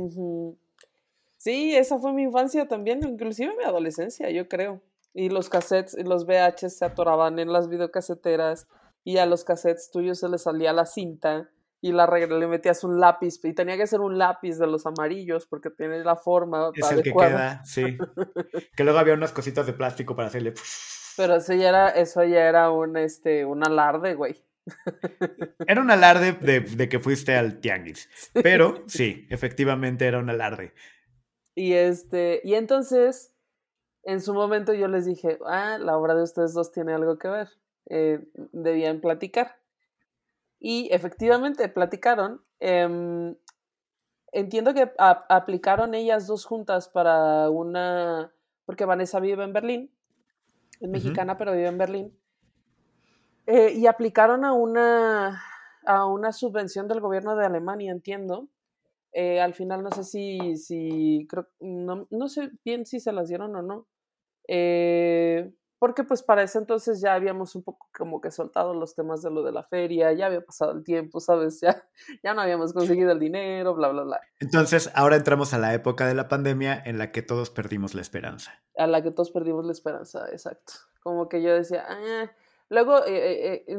[1.38, 4.82] Sí, esa fue mi infancia también, inclusive mi adolescencia, yo creo.
[5.14, 8.68] Y los cassettes y los VHs se atoraban en las videocaseteras
[9.04, 11.48] y a los cassettes tuyos se les salía la cinta
[11.80, 15.46] y la le metías un lápiz y tenía que ser un lápiz de los amarillos
[15.46, 17.96] porque tiene la forma es el que queda sí.
[18.76, 20.54] Que luego había unas cositas de plástico para hacerle
[21.16, 24.44] pero eso ya era eso ya era un este un alarde güey.
[25.66, 30.74] Era un alarde de, que fuiste al tianguis pero sí efectivamente era un alarde
[31.58, 33.32] y este y entonces
[34.04, 37.28] en su momento yo les dije ah la obra de ustedes dos tiene algo que
[37.28, 37.48] ver
[37.90, 38.20] eh,
[38.52, 39.56] debían platicar.
[40.60, 42.42] Y efectivamente platicaron.
[42.60, 43.36] Em,
[44.32, 48.32] entiendo que aplicaron ellas dos juntas para una,
[48.66, 49.90] porque Vanessa vive en Berlín,
[50.80, 52.18] es mexicana pero vive en Berlín,
[53.46, 55.42] eh, y aplicaron a una,
[55.86, 58.48] a una subvención del gobierno de Alemania, entiendo.
[59.20, 63.28] Eh, al final no sé si, si creo, no, no, sé bien si se las
[63.28, 63.88] dieron o no.
[64.46, 69.20] Eh, porque pues para ese entonces ya habíamos un poco como que soltado los temas
[69.22, 71.58] de lo de la feria, ya había pasado el tiempo, ¿sabes?
[71.62, 71.82] Ya,
[72.22, 74.20] ya no habíamos conseguido el dinero, bla, bla, bla.
[74.38, 78.02] Entonces, ahora entramos a la época de la pandemia en la que todos perdimos la
[78.02, 78.52] esperanza.
[78.76, 80.74] A la que todos perdimos la esperanza, exacto.
[81.02, 82.30] Como que yo decía, ah.
[82.70, 83.76] Luego eh, eh, eh,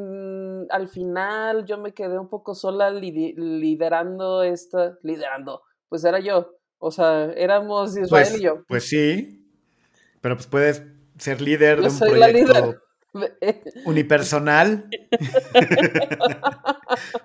[0.69, 6.91] al final yo me quedé un poco sola liderando esta, liderando, pues era yo, O
[6.91, 8.63] sea, éramos Israel Pues, y yo.
[8.67, 9.45] pues sí,
[10.21, 10.84] pero pues puedes
[11.17, 12.80] ser líder Yo de un soy la proyecto líder.
[13.86, 14.88] unipersonal.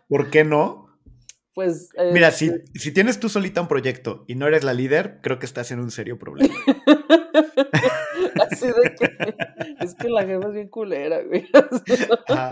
[0.08, 0.88] ¿Por qué no?
[1.54, 1.90] Pues.
[2.12, 5.38] Mira, este, si, si tienes tú solita un proyecto y no eres la líder, creo
[5.38, 6.54] que estás en un serio problema.
[8.64, 9.84] Así de que.
[9.84, 11.48] Es que la jefa es bien culera, güey.
[12.28, 12.50] Ajá.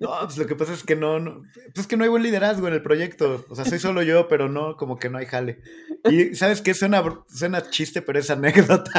[0.00, 2.22] No, pues lo que pasa es que no, no, pues es que no hay buen
[2.22, 3.44] liderazgo en el proyecto.
[3.48, 5.60] O sea, soy solo yo, pero no, como que no hay jale.
[6.04, 8.90] Y sabes qué, suena, suena chiste, pero es anécdota.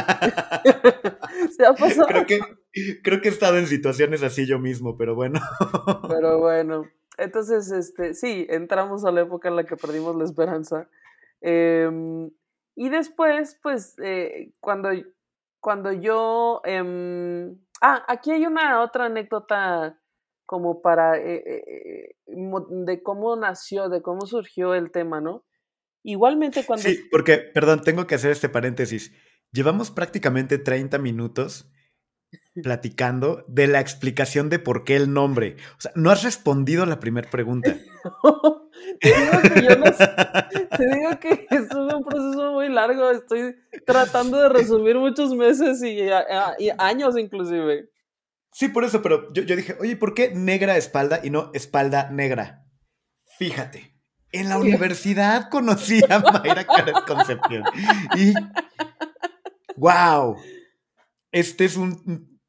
[1.56, 2.06] Se ha pasado.
[2.06, 2.40] creo que,
[3.02, 5.40] creo que he estado en situaciones así yo mismo, pero bueno.
[6.08, 6.84] Pero bueno,
[7.18, 10.88] entonces, este, sí, entramos a la época en la que perdimos la esperanza.
[11.40, 12.30] Em,
[12.76, 14.90] y después, pues, eh, cuando,
[15.60, 16.60] cuando yo...
[16.64, 20.00] em, ah, aquí hay una otra anécdota
[20.46, 21.16] como para...
[21.18, 25.44] eh, eh, eh, de cómo nació, de cómo surgió el tema, ¿no?
[26.02, 26.82] Igualmente cuando...
[26.82, 29.12] Sí, porque, perdón, tengo que hacer este paréntesis.
[29.52, 31.70] Llevamos prácticamente 30 minutos
[32.62, 35.56] platicando de la explicación de por qué el nombre.
[35.76, 37.74] O sea, no has respondido a la primera pregunta.
[39.00, 43.10] te digo que yo no sé- Te digo que es un proceso muy largo.
[43.10, 46.08] Estoy tratando de resumir muchos meses y,
[46.78, 47.90] años inclusive.
[48.52, 52.10] Sí, por eso, pero yo, yo dije, oye, ¿por qué negra espalda y no espalda
[52.10, 52.64] negra?
[53.38, 53.94] Fíjate,
[54.32, 57.62] en la universidad conocí a Mayra Carlos Concepción.
[58.16, 58.32] Y,
[59.76, 60.36] wow,
[61.32, 62.40] este es un,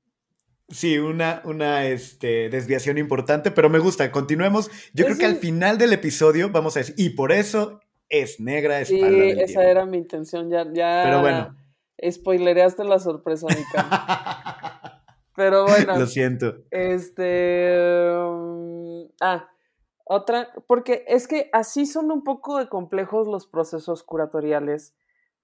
[0.69, 4.69] sí, una, una este, desviación importante, pero me gusta, continuemos.
[4.93, 8.83] Yo creo que al final del episodio vamos a decir, y por eso es negra
[8.85, 9.61] Sí, espalda del esa tiempo.
[9.61, 10.49] era mi intención.
[10.49, 11.55] Ya, ya Pero bueno.
[12.09, 15.03] spoilereaste la sorpresa, Mica.
[15.35, 15.97] Pero bueno.
[15.97, 16.55] Lo siento.
[16.71, 17.77] Este.
[18.17, 19.47] um, ah,
[20.03, 20.49] otra.
[20.67, 24.95] Porque es que así son un poco de complejos los procesos curatoriales.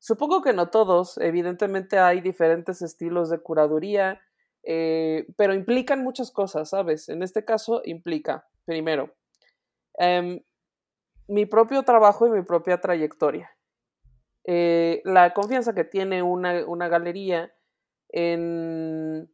[0.05, 1.17] Supongo que no todos.
[1.17, 4.21] Evidentemente hay diferentes estilos de curaduría.
[4.67, 7.09] eh, pero implican muchas cosas, ¿sabes?
[7.09, 9.13] En este caso implica, primero,
[9.99, 10.41] em,
[11.27, 13.49] mi propio trabajo y mi propia trayectoria.
[14.43, 17.53] Eh, la confianza que tiene una, una galería
[18.09, 19.29] en,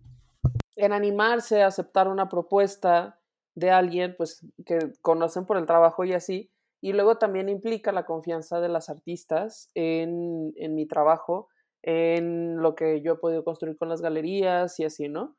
[0.76, 3.20] en animarse a aceptar una propuesta
[3.56, 8.06] de alguien, pues que conocen por el trabajo y así, y luego también implica la
[8.06, 11.48] confianza de las artistas en, en mi trabajo,
[11.84, 15.38] en lo que yo he podido construir con las galerías y así, ¿no?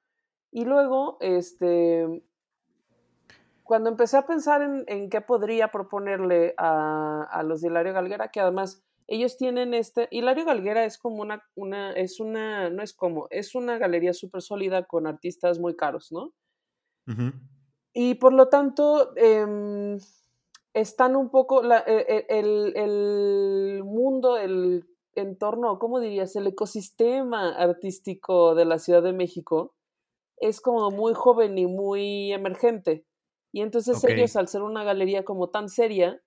[0.52, 2.24] Y luego, este,
[3.64, 8.28] cuando empecé a pensar en, en qué podría proponerle a, a los de Hilario Galguera,
[8.28, 12.94] que además ellos tienen este, Hilario Galguera es como una, una es una, no es
[12.94, 16.33] como, es una galería súper sólida con artistas muy caros, ¿no?
[17.92, 19.98] Y por lo tanto, em,
[20.74, 26.35] están un poco, la- e- e- el, el mundo, el entorno, ¿cómo dirías?
[26.37, 29.74] El ecosistema artístico de la Ciudad de México
[30.38, 33.04] es como muy joven y muy emergente.
[33.52, 36.22] Y entonces ellos, al ser una galería como tan seria,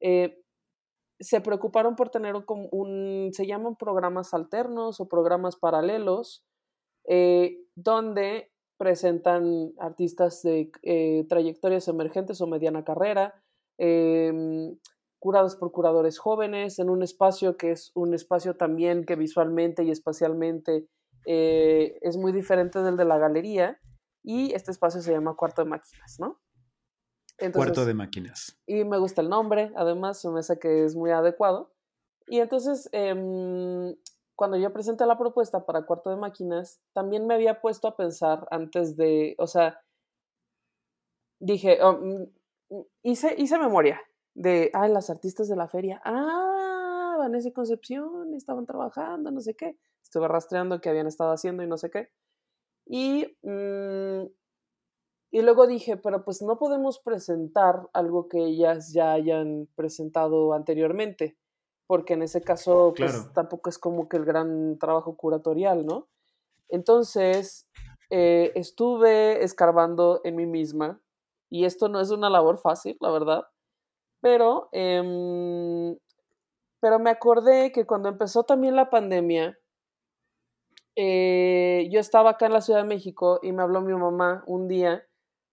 [0.00, 0.42] eh,
[1.20, 6.42] se preocuparon por tener un, se llaman programas alternos o programas paralelos,
[7.06, 13.39] eh, donde presentan artistas de eh, trayectorias emergentes o mediana carrera,
[13.80, 14.78] em,
[15.18, 19.90] curados por curadores jóvenes, en un espacio que es un espacio también que visualmente y
[19.90, 20.86] espacialmente
[21.26, 23.80] eh, es muy diferente del de la galería,
[24.22, 26.40] y este espacio se llama Cuarto de Máquinas, ¿no?
[27.54, 28.58] Cuarto de máquinas.
[28.66, 31.72] y me gusta el nombre, además, se me hace que es muy adecuado.
[32.26, 33.96] Y entonces, em,
[34.36, 38.46] cuando yo presenté la propuesta para Cuarto de Máquinas, también me había puesto a pensar
[38.50, 39.80] antes de, o sea,
[41.40, 42.26] dije, oh, mm,
[43.02, 44.00] hice, hice memoria
[44.34, 49.54] de, ay, las artistas de la feria, ah, Vanessa y Concepción estaban trabajando, no sé
[49.54, 49.76] qué.
[50.02, 52.10] Estuve rastreando qué habían estado haciendo y no sé qué.
[52.86, 54.26] Y, mm,
[55.32, 61.36] y luego dije, pero pues no podemos presentar algo que ellas ya hayan presentado anteriormente,
[61.86, 63.32] porque en ese caso pues Claro.
[63.32, 66.08] tampoco es como que el gran trabajo curatorial, ¿no?
[66.68, 67.68] Entonces
[68.10, 71.00] eh, estuve escarbando en mí misma,
[71.50, 73.44] y esto no es una labor fácil, la verdad,
[74.20, 75.96] pero, em,
[76.80, 79.58] pero me acordé que cuando empezó también la pandemia,
[80.96, 84.68] eh, yo estaba acá en la Ciudad de México y me habló mi mamá un
[84.68, 85.04] día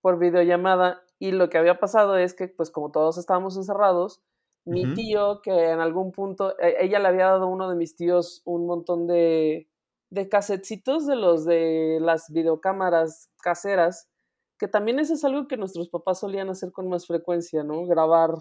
[0.02, 4.22] por videollamada y lo que había pasado es que, pues como todos estábamos encerrados,
[4.66, 7.96] mi tío, que en algún punto, eh, ella le había dado a uno de mis
[7.96, 9.70] tíos un montón de,
[10.10, 14.10] de casetcitos de los de las videocámaras caseras,
[14.58, 17.86] que también eso es algo que nuestros papás solían hacer con más frecuencia, ¿no?
[17.86, 18.32] Grabar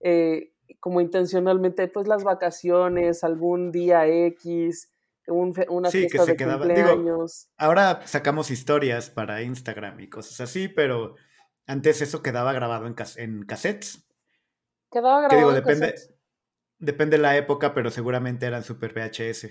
[0.00, 4.92] eh, como intencionalmente, pues las vacaciones, algún día X,
[5.26, 7.48] una fiesta de cumpleaños.
[7.56, 11.14] ahora sacamos historias para Instagram y cosas así, pero
[11.66, 14.06] antes eso quedaba grabado en, en cassettes.
[14.90, 15.94] Quedaba grabado en depende,
[16.78, 19.48] Depende de la época, pero seguramente eran super VHS.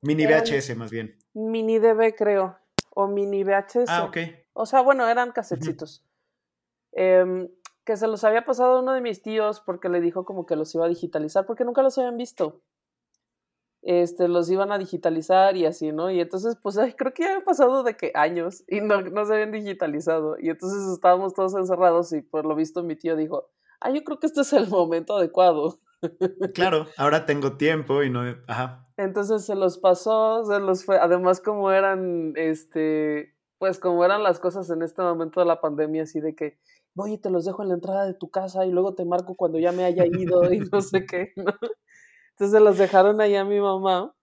[0.00, 1.18] Mini VHS más bien.
[1.34, 2.58] Mini DB creo,
[2.90, 3.88] o mini VHS.
[3.88, 4.18] Ah, ok.
[4.54, 6.02] O sea, bueno, eran cassetcitos.
[6.92, 7.48] Em,
[7.84, 10.56] que se los había pasado a uno de mis tíos porque le dijo como que
[10.56, 12.62] los iba a digitalizar, porque nunca los habían visto
[13.84, 16.10] este, los iban a digitalizar y así, ¿no?
[16.10, 19.34] Y entonces, pues creo que ya han pasado de que años y no, no se
[19.34, 20.36] habían digitalizado.
[20.40, 23.50] Y entonces estábamos todos encerrados y por lo visto mi tío dijo,
[23.80, 25.80] ah, yo creo que este es el momento adecuado.
[26.54, 28.88] Claro, ahora tengo tiempo y no, ajá.
[28.96, 33.33] Entonces se los pasó, se los fue, además como eran, este,
[33.64, 36.58] pues como eran las cosas en este momento de la pandemia, así de que,
[36.92, 39.36] voy y te los dejo en la entrada de tu casa y luego te marco
[39.36, 41.54] cuando ya me haya ido y no sé qué, ¿no?
[42.32, 44.14] Entonces los dejaron ahí a mi mamá.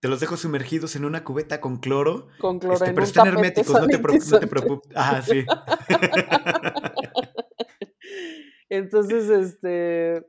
[0.00, 2.28] Te los dejo sumergidos en una cubeta con cloro.
[2.40, 2.76] Con cloro.
[2.76, 4.90] Este, pero están herméticos, no te, preocupes.
[4.96, 5.44] Ah, sí.
[8.70, 10.26] Entonces, este,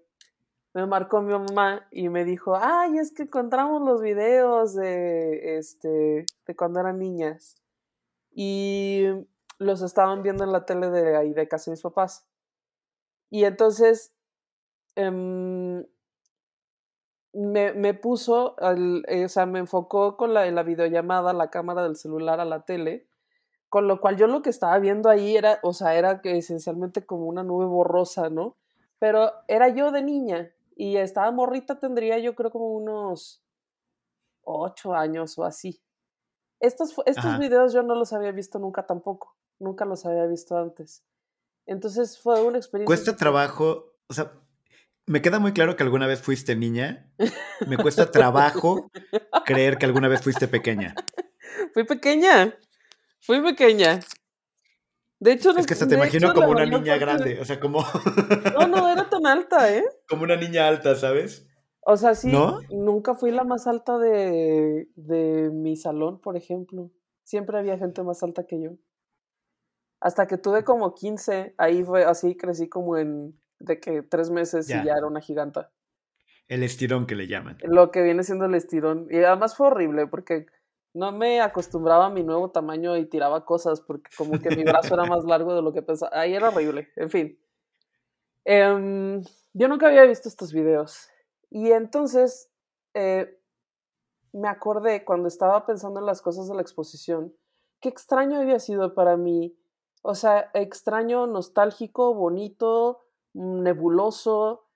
[0.73, 6.25] me marcó mi mamá y me dijo, ay, es que encontramos los videos de, este,
[6.45, 7.55] de cuando eran niñas.
[8.39, 9.03] Y
[9.57, 12.27] los estaban viendo en la tele de ahí de casa de mis papás.
[13.29, 14.13] Y entonces,
[14.95, 15.85] em,
[17.33, 18.55] me, me puso,
[19.07, 22.63] eh, o sea, me enfocó con la, la videollamada, la cámara del celular a la
[22.65, 23.07] tele,
[23.69, 27.05] con lo cual yo lo que estaba viendo ahí era, o sea, era que esencialmente
[27.05, 28.57] como una nube borrosa, ¿no?
[28.99, 33.43] Pero era yo de niña y estaba morrita, tendría yo creo como unos
[34.43, 35.81] ocho años o así.
[36.59, 41.03] Estos, estos videos yo no los había visto nunca tampoco, nunca los había visto antes.
[41.65, 42.87] Entonces fue una experiencia.
[42.87, 44.31] Cuesta trabajo, o sea,
[45.05, 47.11] me queda muy claro que alguna vez fuiste niña.
[47.67, 48.91] Me cuesta trabajo
[49.45, 50.95] creer que alguna vez fuiste pequeña.
[51.73, 52.57] Fui pequeña.
[53.19, 53.99] Fui pequeña.
[55.19, 57.83] De hecho, es que se te imagino como una niña grande, o sea, como...
[58.53, 59.83] No, no era tan alta, ¿eh?
[60.07, 61.47] Como una niña alta, ¿sabes?
[61.89, 62.29] O sea, sí,
[62.69, 66.91] nunca fui la más alta de, de mi salón, por ejemplo.
[67.23, 68.71] Siempre había gente más alta que yo.
[70.01, 74.69] Hasta que tuve como 15, ahí fue así, crecí como en de que tres meses
[74.69, 75.71] y ya era una giganta.
[76.49, 77.57] El estirón que le llaman.
[77.63, 79.07] Lo que viene siendo el estirón.
[79.09, 80.47] Y además fue horrible porque
[80.93, 84.93] no me acostumbraba a mi nuevo tamaño y tiraba cosas porque como que mi brazo
[84.93, 86.11] era más largo de lo que pensaba.
[86.19, 86.89] Ahí era horrible.
[86.97, 87.39] En fin.
[88.43, 89.23] Em,
[89.53, 91.09] yo nunca había visto estos videos.
[91.49, 92.51] Y entonces
[92.93, 93.39] eh,
[94.33, 97.33] me acordé cuando estaba pensando en las cosas de la exposición,
[97.79, 99.57] qué extraño había sido para mí.
[100.01, 103.01] O sea, extraño, nostálgico, bonito,
[103.33, 104.67] nebuloso,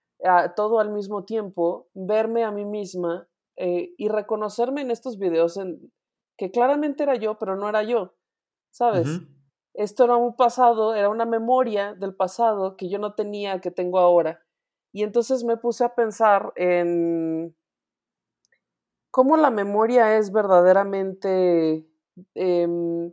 [0.55, 5.91] todo al mismo tiempo, verme a mí misma eh, y reconocerme en estos videos en,
[6.38, 8.13] que claramente era yo, pero no era yo,
[8.72, 9.22] ¿sabes?
[9.74, 13.99] Esto era un pasado, era una memoria del pasado que yo no tenía, que tengo
[13.99, 14.41] ahora.
[14.91, 17.55] Y entonces me puse a pensar en
[19.09, 21.85] cómo la memoria es verdaderamente
[22.35, 23.11] em,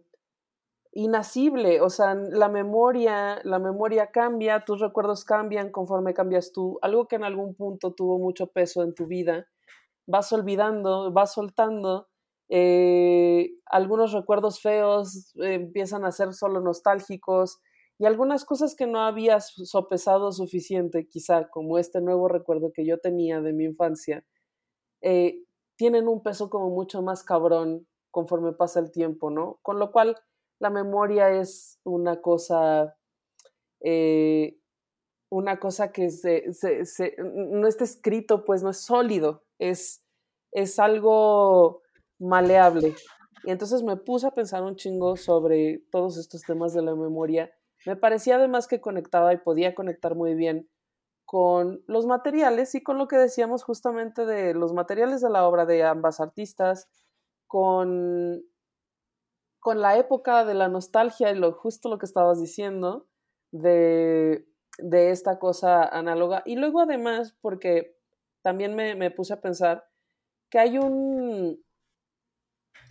[0.93, 7.07] inacible, o sea, la memoria, la memoria cambia, tus recuerdos cambian conforme cambias tú, algo
[7.07, 9.47] que en algún punto tuvo mucho peso en tu vida,
[10.07, 12.09] vas olvidando, vas soltando,
[12.49, 17.61] eh, algunos recuerdos feos eh, empiezan a ser solo nostálgicos
[17.99, 22.99] y algunas cosas que no habías sopesado suficiente, quizá como este nuevo recuerdo que yo
[22.99, 24.25] tenía de mi infancia,
[25.01, 25.43] eh,
[25.77, 29.59] tienen un peso como mucho más cabrón conforme pasa el tiempo, ¿no?
[29.63, 30.17] Con lo cual,
[30.61, 32.97] la memoria es una cosa,
[33.81, 34.59] eh,
[35.31, 36.45] una cosa que se,
[37.19, 40.05] no está escrito, pues no es sólido, es,
[40.53, 41.83] es algo
[42.19, 42.95] maleable.
[43.45, 47.53] Y entonces me puse a pensar un chingo sobre todos estos temas de la memoria.
[47.87, 50.69] Me parecía además que conectaba y podía conectar muy bien
[51.25, 55.67] con los materiales y con lo que decíamos justamente de los materiales de la obra
[55.67, 56.89] de ambas artistas,
[57.47, 58.43] con
[59.61, 63.07] con la época de la nostalgia y lo justo lo que estabas diciendo
[63.51, 64.47] de,
[64.79, 66.43] de esta cosa análoga.
[66.47, 67.97] Y luego además, porque
[68.43, 69.85] también me, me, puse a pensar
[70.51, 71.63] que hay un...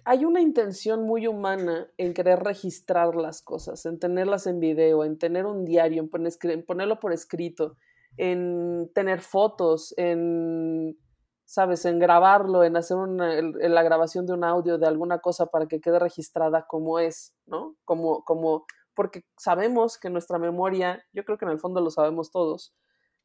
[0.09, 5.17] Hay una intención muy humana en querer registrar las cosas, en tenerlas en video, en
[5.17, 7.75] tener un diario, en, poner, en ponerlo por escrito,
[8.15, 10.97] en tener fotos, en
[11.43, 11.83] ¿sabes?
[11.83, 15.65] En grabarlo, en hacer una, en la grabación de un audio de alguna cosa para
[15.65, 17.75] que quede registrada como es, ¿no?
[17.83, 22.31] Como, como, porque sabemos que nuestra memoria, yo creo que en el fondo lo sabemos
[22.31, 22.73] todos,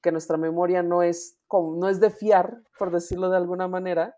[0.02, 4.16] que nuestra memoria no es, no es de fiar, por decirlo de alguna manera,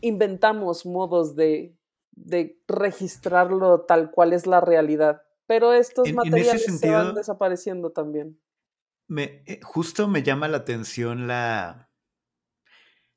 [0.00, 1.76] inventamos modos de,
[2.66, 5.22] registrarlo tal cual es la realidad.
[5.46, 8.40] Pero estos materiales se van desapareciendo también.
[9.06, 11.90] Me, eh, justo me llama la atención la,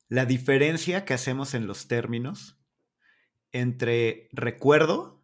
[0.08, 2.60] la diferencia que hacemos en los términos
[3.52, 5.22] entre recuerdo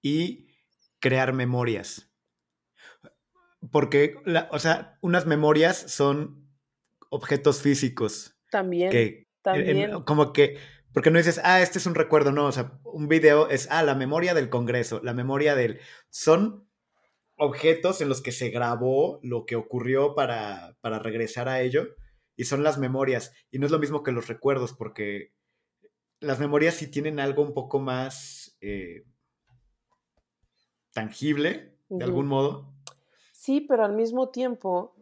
[0.00, 0.48] y
[0.98, 2.10] crear memorias.
[3.70, 4.16] Porque,
[4.50, 6.48] o sea, unas memorias son
[7.08, 8.36] objetos físicos.
[8.50, 9.23] También.
[9.44, 10.02] También.
[10.02, 10.58] como que,
[10.92, 13.84] porque no dices, ah, este es un recuerdo, no, o sea, un video es, ah,
[13.84, 15.78] la memoria del Congreso, la memoria del...
[16.10, 16.66] Son
[17.36, 21.86] objetos en los que se grabó lo que ocurrió para, para regresar a ello,
[22.36, 23.32] y son las memorias.
[23.50, 25.32] Y no es lo mismo que los recuerdos, porque
[26.20, 29.04] las memorias sí tienen algo un poco más eh,
[30.92, 32.72] tangible, de algún modo.
[33.32, 34.93] Sí, pero al mismo tiempo,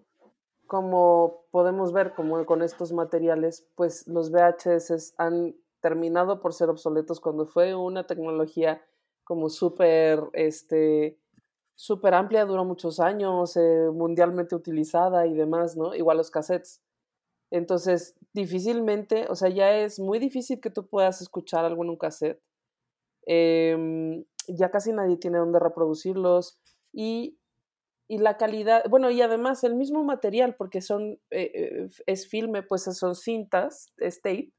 [0.72, 7.20] como podemos ver como con estos materiales, pues los VHS han terminado por ser obsoletos
[7.20, 8.82] cuando fue una tecnología
[9.22, 11.18] como súper, este,
[11.74, 15.94] súper amplia, duró muchos años, eh, mundialmente utilizada y demás, ¿no?
[15.94, 16.80] Igual los cassettes.
[17.50, 21.98] Entonces, difícilmente, o sea, ya es muy difícil que tú puedas escuchar algo en un
[21.98, 22.40] cassette.
[23.26, 26.58] Em, ya casi nadie tiene dónde reproducirlos
[26.94, 27.38] y,
[28.12, 32.62] y, la calidad, bueno, y además el mismo material, porque son, eh, eh, es filme,
[32.62, 34.52] pues son cintas, es tape,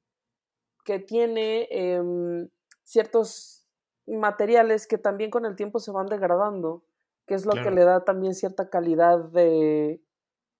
[0.84, 2.50] que tiene em,
[2.84, 3.68] ciertos
[4.08, 6.84] materiales que también con el tiempo se van degradando,
[7.28, 10.02] que es lo que le da también cierta calidad de,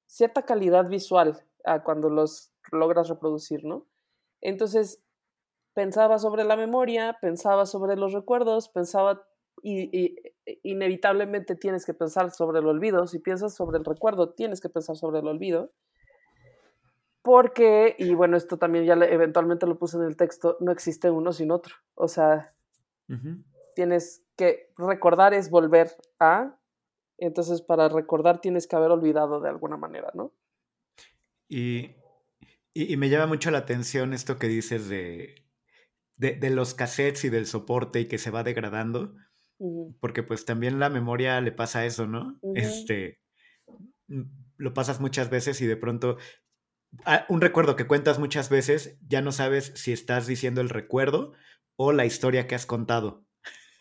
[0.06, 3.88] cierta calidad visual a cuando los logras reproducir, ¿no?
[4.40, 5.02] Entonces,
[5.74, 9.26] pensaba sobre la memoria, pensaba sobre los recuerdos, pensaba
[9.62, 10.16] y,
[10.64, 13.08] inevitablemente tienes que pensar sobre el olvido.
[13.08, 15.72] Si piensas sobre el recuerdo, tienes que pensar sobre el olvido.
[17.22, 21.32] Porque, y bueno, esto también ya eventualmente lo puse en el texto, no existe uno
[21.32, 21.76] sin otro.
[21.96, 22.54] O sea,
[23.76, 26.60] tienes que recordar es volver a,
[27.18, 30.34] entonces para recordar tienes que haber olvidado de alguna manera, ¿no?
[31.48, 31.96] Y,
[32.74, 35.44] y, me llama mucho la atención esto que dices de,
[36.18, 39.16] de, los cassettes y del soporte y que se va degradando,
[40.00, 42.40] porque pues también la memoria le pasa eso, ¿no?
[42.56, 43.20] Este,
[44.08, 44.24] mm,
[44.58, 46.18] lo pasas muchas veces y de pronto
[47.06, 51.34] ah, un recuerdo que cuentas muchas veces, ya no sabes si estás diciendo el recuerdo
[51.76, 53.26] o la historia que has contado.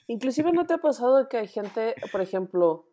[0.06, 2.88] Inclusive no te ha pasado que hay gente, por ejemplo,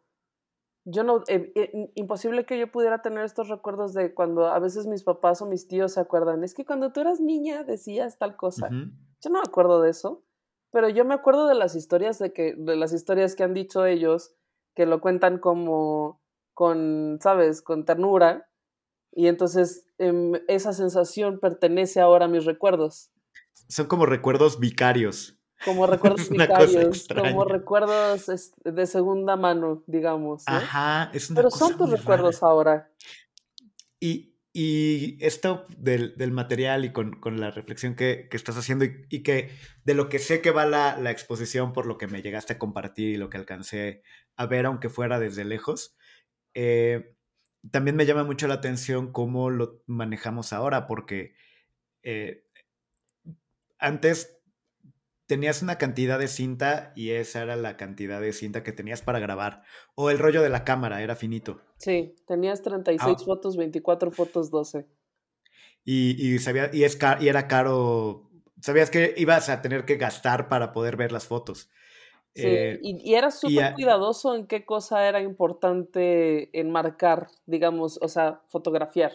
[0.86, 4.88] yo no, eh, eh, imposible que yo pudiera tener estos recuerdos de cuando a veces
[4.88, 8.36] mis papás o mis tíos se acuerdan, es que cuando tú eras niña decías tal
[8.36, 8.69] cosa.
[8.71, 10.23] Yo no me acuerdo de eso,
[10.72, 13.86] pero yo me acuerdo de las historias de que, de las historias que han dicho
[13.86, 14.34] ellos,
[14.76, 16.22] que lo cuentan como
[16.53, 18.49] con, sabes, con ternura,
[19.11, 23.11] y entonces em, esa sensación pertenece ahora a mis recuerdos.
[23.67, 28.28] Son como recuerdos vicarios como recuerdos vicarios, como recuerdos
[28.63, 30.43] de segunda mano, digamos.
[30.45, 32.91] Ajá, es una Pero son tus recuerdos ahora.
[33.99, 38.84] Y, y esto del, del, material y con, con la reflexión que, que estás haciendo
[38.84, 39.51] y, que
[39.86, 42.60] de lo que sé que va la, la, exposición por lo que me llegaste a
[42.60, 44.03] compartir y lo que alcancé
[44.36, 45.95] a ver, aunque fuera desde lejos,
[46.53, 47.16] eh,
[47.72, 51.36] también me llama mucho la atención cómo lo manejamos ahora, porque
[52.03, 52.43] eh,
[53.78, 54.38] antes
[55.30, 59.19] tenías una cantidad de cinta y esa era la cantidad de cinta que tenías para
[59.19, 59.61] grabar.
[59.93, 61.61] O el rollo de la cámara era finito.
[61.77, 63.23] Sí, tenías 36 ah.
[63.23, 64.88] fotos, 24 fotos, 12.
[65.86, 68.27] Y, y, sabía, y, es y era caro.
[68.59, 71.69] Sabías que ibas a tener que gastar para poder ver las fotos.
[72.34, 78.07] Sí, eh, y, y, eras súper cuidadoso en qué cosa era importante enmarcar, digamos, o
[78.07, 79.11] sea, fotografiar.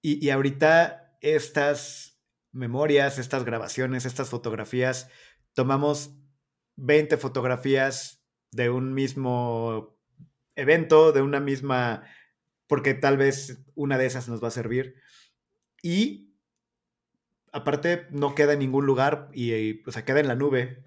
[0.00, 2.13] Y, y ahorita estas
[2.54, 5.10] memorias, estas grabaciones, estas fotografías,
[5.52, 6.16] tomamos
[6.76, 9.98] 20 fotografías de un mismo
[10.54, 12.04] evento, de una misma,
[12.66, 14.94] porque tal vez una de esas nos va a servir.
[15.82, 16.34] Y
[17.52, 20.82] aparte no queda en ningún lugar y, o sea, queda en la nube.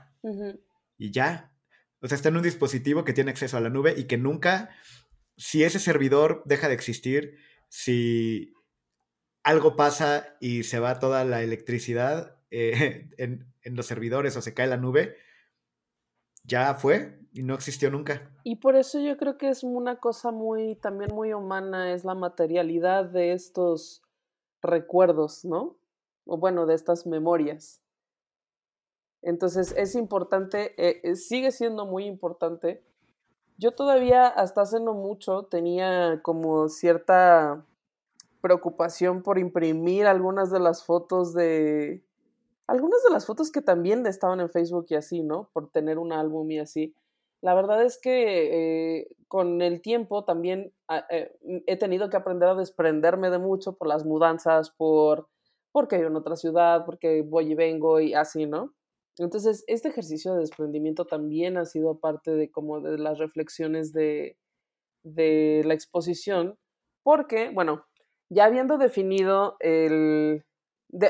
[0.98, 1.54] Y ya.
[2.02, 4.70] O sea, está en un dispositivo que tiene acceso a la nube y que nunca,
[5.36, 7.38] si ese servidor deja de existir,
[7.70, 8.54] si
[9.48, 14.68] algo pasa y se va toda la electricidad eh, en, los servidores o se cae
[14.68, 15.16] la nube,
[16.44, 18.32] ya fue y no existió nunca.
[18.44, 22.16] Y por eso yo creo que es una cosa muy, también muy humana, es la
[22.16, 24.04] materialidad de estos
[24.62, 25.78] recuerdos, ¿no?
[26.26, 27.82] O bueno, de estas memorias.
[29.22, 32.84] Entonces es importante, eh, eh, sigue siendo muy importante
[33.58, 37.66] yo todavía hasta hace no mucho tenía como cierta
[38.42, 42.04] preocupación por imprimir algunas de las fotos de...
[42.68, 45.50] Algunas de las fotos que también estaban en Facebook y así, ¿no?
[45.54, 46.94] Por tener un álbum y así.
[47.42, 52.50] La verdad es que eh, con el tiempo también ah, eh, he tenido que aprender
[52.50, 55.28] a desprenderme de mucho por las mudanzas, por
[55.72, 58.74] porque hay en otra ciudad, porque voy y vengo y así, ¿no?
[59.20, 64.38] Entonces, este ejercicio de desprendimiento también ha sido parte de como de las reflexiones de,
[65.04, 66.58] de la exposición,
[67.04, 67.86] porque, bueno,
[68.30, 70.46] ya habiendo definido el,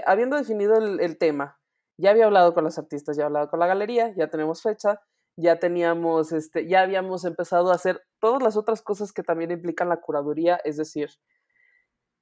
[0.05, 1.59] habiendo definido el, tema,
[1.97, 5.01] ya había hablado con los artistas, ya había hablado con la galería, ya tenemos fecha,
[5.37, 9.89] ya teníamos, este, ya habíamos empezado a hacer todas las otras cosas que también implican
[9.89, 11.09] la curaduría, es decir,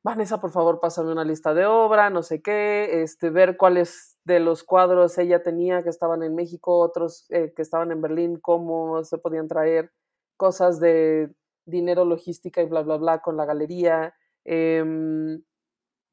[0.04, 4.40] Vanessa, por favor, pásame una lista de obra, no sé qué, este, ver cuáles de
[4.40, 9.04] los cuadros ella tenía que estaban en México, otros eh, que estaban en Berlín, cómo
[9.04, 9.92] se podían traer,
[10.38, 11.34] cosas de
[11.66, 14.14] dinero, logística y bla, bla, bla con la galería,
[14.46, 15.44] em,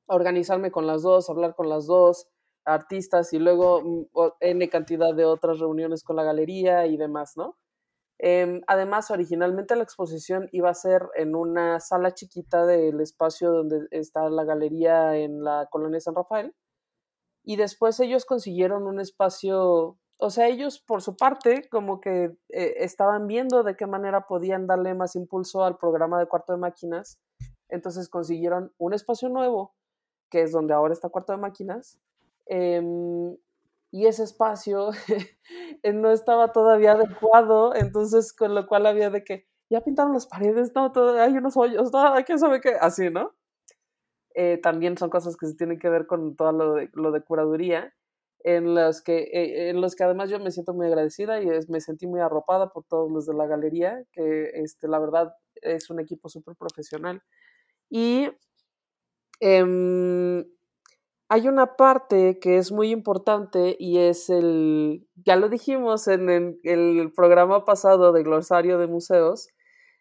[0.08, 2.28] organizarme con las dos, hablar con las dos
[2.64, 4.04] artistas y luego mm,
[4.40, 7.56] N cantidad de otras reuniones con la galería y demás, ¿no?
[8.24, 13.88] Em, además, originalmente la exposición iba a ser en una sala chiquita del espacio donde
[13.90, 16.54] está la galería en la colonia San Rafael.
[17.44, 22.74] Y después ellos consiguieron un espacio, o sea, ellos por su parte como que eh,
[22.78, 27.18] estaban viendo de qué manera podían darle más impulso al programa de cuarto de máquinas.
[27.72, 29.74] Entonces consiguieron un espacio nuevo,
[30.30, 31.98] que es donde ahora está cuarto de máquinas.
[32.46, 33.34] Em,
[33.90, 34.90] y ese espacio
[35.94, 40.72] no estaba todavía adecuado, entonces con lo cual había de que ya pintaron las paredes,
[40.74, 43.34] no, todo, hay unos hoyos, no, quién sabe qué, así, ¿no?
[44.34, 47.22] Eh, también son cosas que se tienen que ver con todo lo de, lo de
[47.22, 47.94] curaduría,
[48.44, 51.80] en los, que, eh, en los que además yo me siento muy agradecida y me
[51.80, 56.00] sentí muy arropada por todos los de la galería, que este, la verdad es un
[56.00, 57.22] equipo súper profesional.
[57.94, 58.30] Y
[59.40, 60.46] em,
[61.28, 67.12] hay una parte que es muy importante y es el, ya lo dijimos en el,
[67.14, 69.50] programa pasado de Glosario de Museos,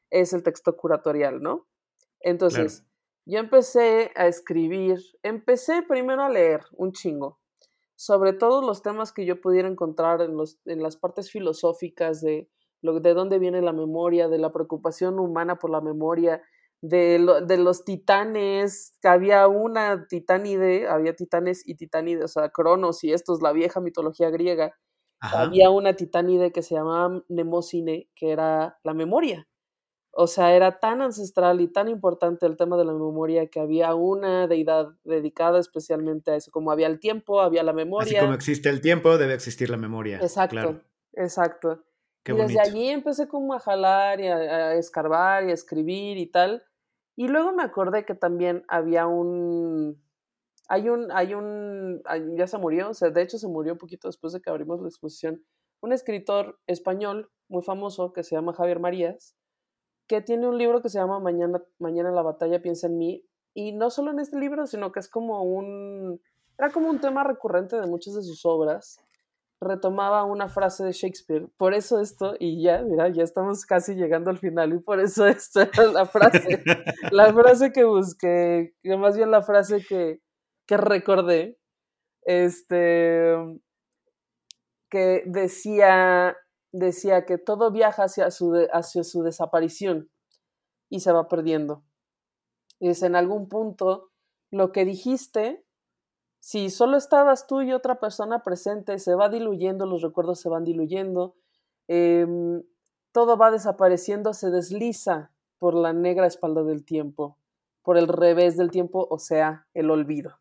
[0.10, 1.68] es el texto curatorial, ¿no?
[2.22, 2.86] Entonces,
[3.26, 7.42] yo empecé a escribir, empecé primero a leer un chingo
[7.98, 12.50] sobre todos los temas que yo pudiera encontrar en, los, en las partes filosóficas de,
[12.82, 16.42] lo, de dónde viene la memoria, de la preocupación humana por la memoria,
[16.82, 23.04] de, de, los titanes, que había una titánide, había titanes y titánide, o sea, Cronos
[23.04, 24.76] y estos, la vieja mitología griega.
[25.20, 29.48] Había una titánide que se llamaba Nemocine, que era la memoria.
[30.14, 33.96] O sea, era tan ancestral y tan importante el tema de la memoria que había
[33.96, 36.52] una deidad dedicada especialmente a eso.
[36.52, 38.18] Como había el tiempo, había la memoria.
[38.18, 40.18] Así como existe el tiempo, debe existir la memoria.
[40.18, 40.82] Exacto,
[41.14, 41.84] exacto.
[42.26, 46.62] y desde allí empecé como a jalar y a, escarbar y a escribir y tal.
[47.22, 50.02] Y luego me acordé que también había un,
[50.68, 52.02] hay un, hay un,
[52.36, 54.82] ya se murió, o sea, de hecho se murió un poquito después de que abrimos
[54.82, 55.46] la exposición,
[55.82, 59.36] un escritor español muy famoso que se llama Javier Marías,
[60.08, 63.74] que tiene un libro que se llama Mañana, Mañana la batalla piensa en mí, y
[63.74, 66.20] no solo en este libro, sino que es como un,
[66.58, 68.98] era como un tema recurrente de muchas de sus obras,
[69.62, 71.48] retomaba una frase de Shakespeare.
[71.56, 75.26] Por eso esto, y ya, mira, ya estamos casi llegando al final, y por eso
[75.28, 76.64] esto era la frase,
[77.12, 80.20] la frase que busqué, que más bien la frase que,
[80.68, 81.60] que recordé,
[82.24, 83.36] este,
[84.90, 86.36] que decía,
[86.74, 90.10] decía que todo viaja hacia su, hacia su desaparición
[90.90, 91.84] y se va perdiendo.
[92.80, 94.10] Y es en algún punto
[94.52, 95.64] lo que dijiste
[96.42, 100.64] si solo estabas tú y otra persona presente, se va diluyendo, los recuerdos se van
[100.64, 101.36] diluyendo,
[101.88, 102.64] em,
[103.12, 107.38] todo va desapareciendo, se desliza por la negra espalda del tiempo,
[107.84, 110.40] por el revés del tiempo, o sea, el olvido.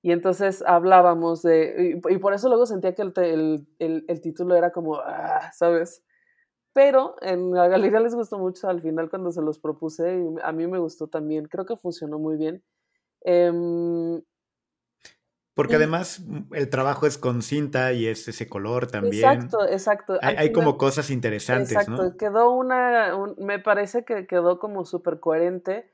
[0.00, 4.96] Y entonces hablábamos de, y, por eso luego sentía que el, el, título era como,
[4.96, 6.02] ah, ¿sabes?
[6.72, 10.52] Pero en la galería les gustó mucho al final cuando se los propuse, y a
[10.52, 12.64] mí me gustó también, creo que funcionó muy bien.
[13.22, 14.22] Em,
[15.56, 19.24] porque además mm, el trabajo es con cinta y es ese color también.
[19.24, 20.18] Exacto, exacto.
[20.20, 22.16] Hay, como cosas interesantes, exacto.
[22.18, 25.90] Quedó una, me parece que quedó como súper coherente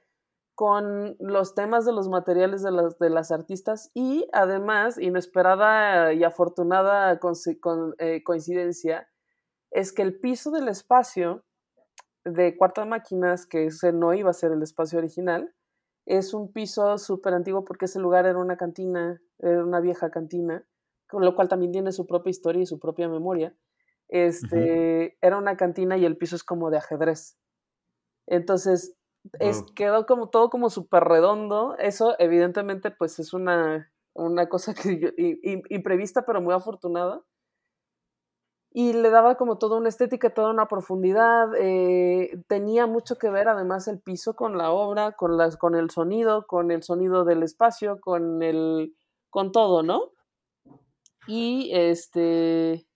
[0.57, 6.25] con los temas de los materiales de las, de las artistas y además, inesperada y
[6.25, 7.21] afortunada
[7.99, 9.09] eh, coincidencia,
[9.71, 11.45] es que el piso del espacio
[12.25, 15.55] de Cuarta Máquinas, que ese no iba a ser el espacio original,
[16.05, 20.67] es un piso súper antiguo porque ese lugar era una cantina, era una vieja cantina,
[21.09, 23.55] con lo cual también tiene su propia historia y su propia memoria.
[24.09, 27.39] este, era una cantina y el piso es como de ajedrez.
[28.27, 28.97] Entonces,
[29.39, 31.77] es, quedó como todo como súper redondo.
[31.79, 35.13] Eso, evidentemente, pues es una, una cosa que
[35.71, 37.23] imprevista, pero muy afortunada.
[38.75, 41.49] Y le daba como toda una estética, toda una profundidad.
[41.59, 45.91] Eh, tenía mucho que ver, además, el piso con la obra, con, las, con el
[45.91, 48.95] sonido, con el sonido del espacio, con el.
[49.33, 50.13] Con todo, ¿no?
[51.27, 52.87] Y este.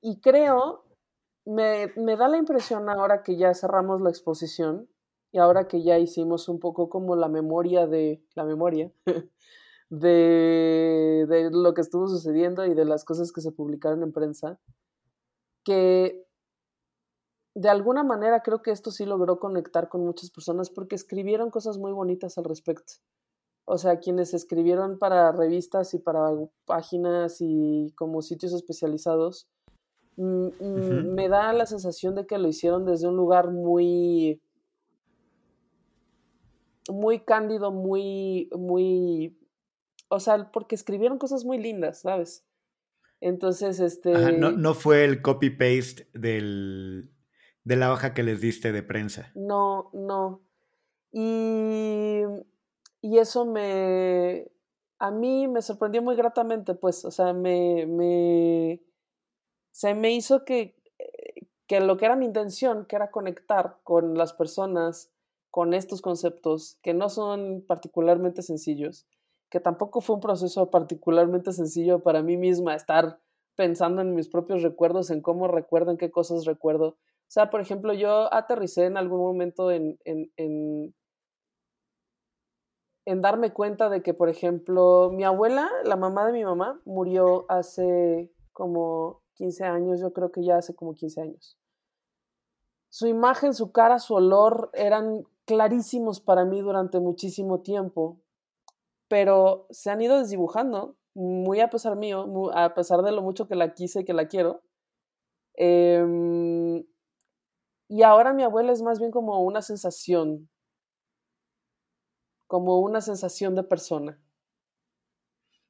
[0.00, 0.84] Y creo
[1.44, 4.88] me, me, da la impresión ahora que ya cerramos la exposición
[5.30, 8.90] y ahora que ya hicimos un poco como la memoria de la memoria
[9.90, 14.58] de, de lo que estuvo sucediendo y de las cosas que se publicaron en prensa,
[15.64, 16.24] que
[17.54, 21.78] de alguna manera creo que esto sí logró conectar con muchas personas porque escribieron cosas
[21.78, 22.94] muy bonitas al respecto.
[23.66, 26.30] O sea, quienes escribieron para revistas y para
[26.66, 29.48] páginas y como sitios especializados,
[30.16, 34.40] Mm, mm, me da la sensación de que lo hicieron desde un lugar muy
[36.90, 39.38] muy cándido, muy, muy,
[40.08, 42.44] o sea, porque escribieron cosas muy lindas, ¿sabes?
[43.22, 44.12] Entonces, este...
[44.32, 47.10] no, no, fue el copy-paste del,
[47.64, 49.32] de la hoja que les diste de prensa.
[49.34, 50.42] No, no.
[51.10, 52.20] Y,
[53.04, 54.50] y eso me,
[54.98, 58.80] a mí me sorprendió muy gratamente, pues, o sea, me, me,
[59.72, 64.16] se me hizo que, eh, que lo que era mi intención, que era conectar con
[64.16, 65.12] las personas,
[65.50, 69.06] con estos conceptos, que no son particularmente sencillos,
[69.50, 73.20] que tampoco fue un proceso particularmente sencillo para mí misma estar
[73.54, 76.86] pensando en mis propios recuerdos, en cómo recuerdo, en qué cosas recuerdo.
[76.86, 80.94] O sea, por ejemplo, yo aterricé en algún momento en, en, en,
[83.06, 87.44] en darme cuenta de que, por ejemplo, mi abuela, la mamá de mi mamá, murió
[87.48, 91.58] hace como 15 años, yo creo que ya hace como 15 años.
[92.88, 98.20] Su imagen, su cara, su olor eran clarísimos para mí durante muchísimo tiempo,
[99.08, 103.54] pero se han ido desdibujando, muy a pesar mío, a pesar de lo mucho que
[103.54, 104.62] la quise y que la quiero.
[105.54, 106.84] Em,
[107.88, 110.48] y ahora mi abuela es más bien como una sensación,
[112.54, 114.16] como una sensación de persona.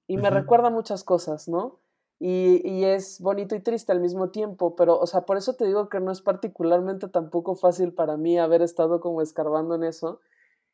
[0.06, 1.80] Y me recuerda muchas cosas, ¿no?
[2.20, 5.88] Y, es bonito y triste al mismo tiempo, pero, o sea, por eso te digo
[5.88, 10.20] que no es particularmente tampoco fácil para mí haber estado como escarbando en eso.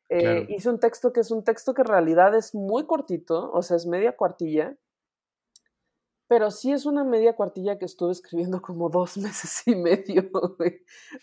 [0.09, 3.61] Eh, hice un texto que es un texto que en realidad es muy cortito, o
[3.61, 4.75] sea, es media cuartilla,
[6.27, 10.29] pero sí es una media cuartilla que estuve escribiendo como dos meses y medio.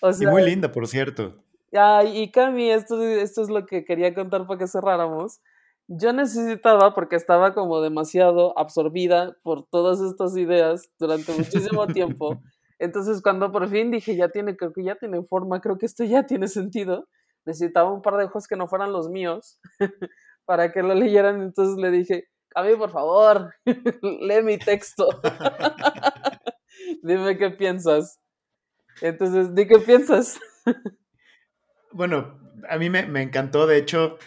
[0.00, 1.44] O y muy linda, por cierto.
[1.72, 5.40] Ay, y Cami, esto, esto es lo que quería contar para que cerráramos
[5.88, 12.38] yo necesitaba, porque estaba como demasiado absorbida por todas estas ideas durante muchísimo tiempo.
[12.78, 16.04] Entonces, cuando por fin dije, ya tiene, creo que ya tiene forma, creo que esto
[16.04, 17.08] ya tiene sentido,
[17.46, 19.58] necesitaba un par de ojos que no fueran los míos
[20.44, 21.40] para que lo leyeran.
[21.40, 23.54] Entonces le dije, Cami, por favor,
[24.02, 25.08] lee mi texto.
[27.02, 28.20] Dime qué piensas.
[29.00, 30.38] Entonces, di qué piensas.
[31.92, 34.18] Bueno, a mí me, me encantó, de hecho,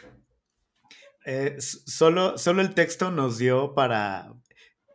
[1.26, 4.34] eh, solo, solo el texto nos dio para,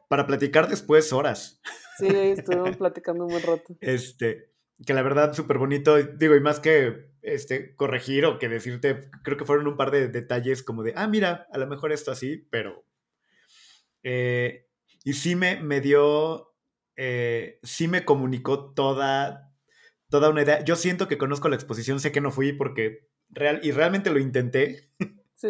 [0.08, 1.60] para platicar después horas.
[1.98, 3.76] Sí, estuvimos platicando un buen rato.
[3.80, 4.50] Este,
[4.84, 5.96] que la verdad, súper bonito.
[5.96, 10.08] Digo, y más que este, corregir o que decirte, creo que fueron un par de
[10.08, 12.84] detalles como de, ah, mira, a lo mejor esto así, pero.
[14.02, 14.66] Eh,
[15.04, 16.54] y sí me, me dio.
[16.96, 19.52] Eh, sí me comunicó toda,
[20.08, 20.64] toda una idea.
[20.64, 24.18] Yo siento que conozco la exposición, sé que no fui porque real, y realmente lo
[24.18, 24.90] intenté.
[25.38, 25.48] Sí.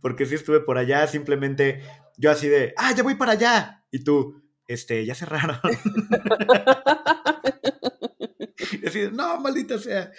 [0.00, 1.82] Porque si estuve por allá, simplemente
[2.16, 3.84] yo así de, ah, ya voy para allá.
[3.90, 5.58] Y tú, este, ya cerraron.
[8.80, 10.12] y así de, no, maldita sea.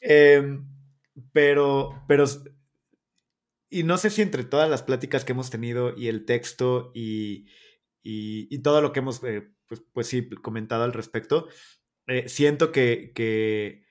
[0.00, 0.66] Em,
[1.32, 2.24] pero, pero,
[3.70, 7.46] y no sé si entre todas las pláticas que hemos tenido y el texto y,
[8.02, 11.48] y, todo lo que hemos, eh, pues, pues sí, comentado al respecto,
[12.10, 13.86] eh, siento que, que,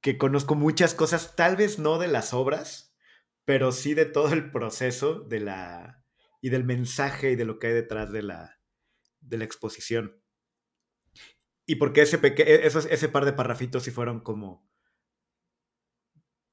[0.00, 2.96] que conozco muchas cosas, tal vez no de las obras,
[3.44, 6.04] pero sí de todo el proceso de la
[6.40, 8.60] y del mensaje y de lo que hay detrás de la,
[9.20, 10.20] de la exposición.
[11.66, 14.68] Y porque ese, peque e, ese par de parrafitos sí fueron como,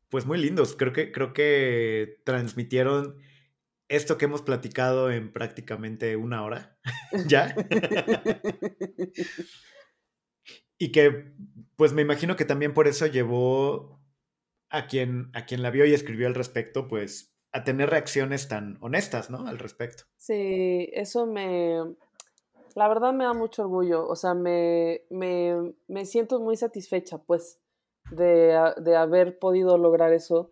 [0.10, 0.76] pues muy lindos.
[0.76, 3.18] Creo que, creo que transmitieron
[3.88, 6.78] esto que hemos platicado en prácticamente una hora,
[7.28, 7.56] ¿ya?
[10.78, 11.34] y que,
[11.76, 14.00] pues me imagino que también por eso llevó
[14.70, 18.78] a quien, a quien la vio y escribió al respecto, pues a tener reacciones tan
[18.82, 19.48] honestas, ¿no?
[19.48, 20.04] Al respecto.
[20.18, 21.78] Sí, eso me...
[22.76, 27.62] la verdad me da mucho orgullo, o sea, me, me, me siento muy satisfecha, pues,
[28.12, 30.52] de, de haber podido lograr eso.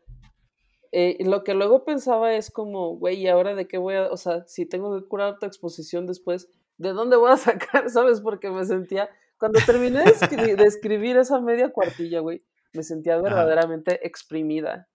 [0.93, 4.17] Eh, lo que luego pensaba es como, güey, ¿y ahora de qué voy a, o
[4.17, 7.89] sea, si tengo que curar otra exposición después, ¿de dónde voy a sacar?
[7.89, 8.21] ¿Sabes?
[8.21, 9.09] Porque me sentía,
[9.43, 14.87] cuando terminé de, escribir esa media cuartilla, güey, me sentía verdaderamente exprimida.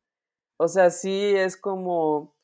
[0.57, 2.35] O sea, sí es como,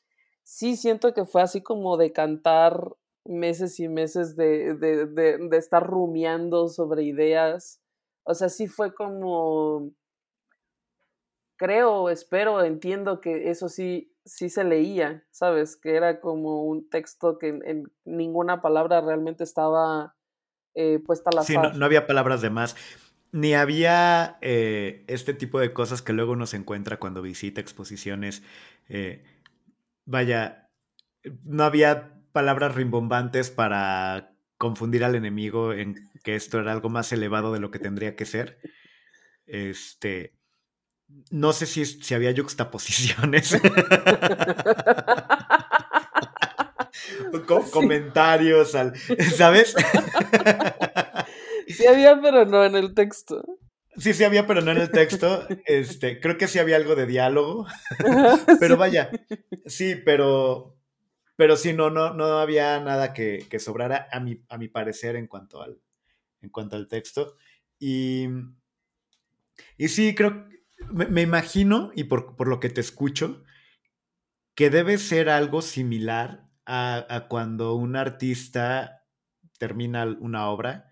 [0.43, 5.57] sí siento que fue así como de cantar meses y meses de, de, de, de
[5.57, 7.81] estar rumiando sobre ideas.
[8.21, 9.89] O sea, sí fue como,
[11.57, 15.75] creo, espero, entiendo que eso sí, sí se leía, ¿sabes?
[15.75, 20.15] Que era como un texto que en, ninguna palabra realmente estaba
[20.75, 22.75] eh, puesta la Sí, no, había palabras de más.
[23.31, 28.43] Ni había eh, este tipo de cosas que luego uno se encuentra cuando visita exposiciones.
[28.87, 29.23] Eh,
[30.05, 30.69] vaya,
[31.43, 37.51] no había palabras rimbombantes para confundir al enemigo en que esto era algo más elevado
[37.53, 38.59] de lo que tendría que ser.
[39.45, 40.33] Este,
[41.29, 43.57] no sé si, si había juxtaposiciones.
[47.71, 48.71] comentarios,
[49.35, 49.75] ¿sabes?
[51.67, 53.43] sí había, pero no en el texto.
[53.97, 55.47] Sí, sí había, pero no en el texto.
[55.65, 57.65] Este, creo que sí había algo de diálogo.
[58.59, 59.09] pero vaya,
[59.65, 60.77] sí, pero,
[61.35, 65.15] pero sí, no, no, no había nada que, que sobrara a mi, a mi parecer
[65.15, 65.81] en cuanto al,
[66.41, 67.37] en cuanto al texto.
[67.79, 68.27] Y,
[69.77, 70.45] y sí, creo,
[70.91, 73.43] me, imagino, y por, lo que te escucho,
[74.55, 79.03] que debe ser algo similar a, cuando un artista
[79.57, 80.89] termina una obra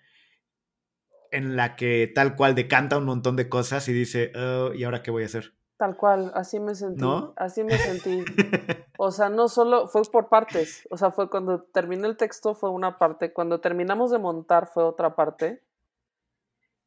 [1.32, 5.02] en la que tal cual decanta un montón de cosas y dice, oh, ¿y ahora
[5.02, 5.54] qué voy a hacer?
[5.78, 7.02] Tal cual, así me sentí.
[7.02, 7.34] ¿No?
[7.36, 8.24] Así me sentí.
[9.00, 10.88] O sea, no solo, fue por partes.
[10.92, 14.84] O sea, fue cuando terminé el texto fue una parte, cuando terminamos de montar fue
[14.84, 15.62] otra parte.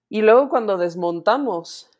[0.08, 1.90] Y luego cuando desmontamos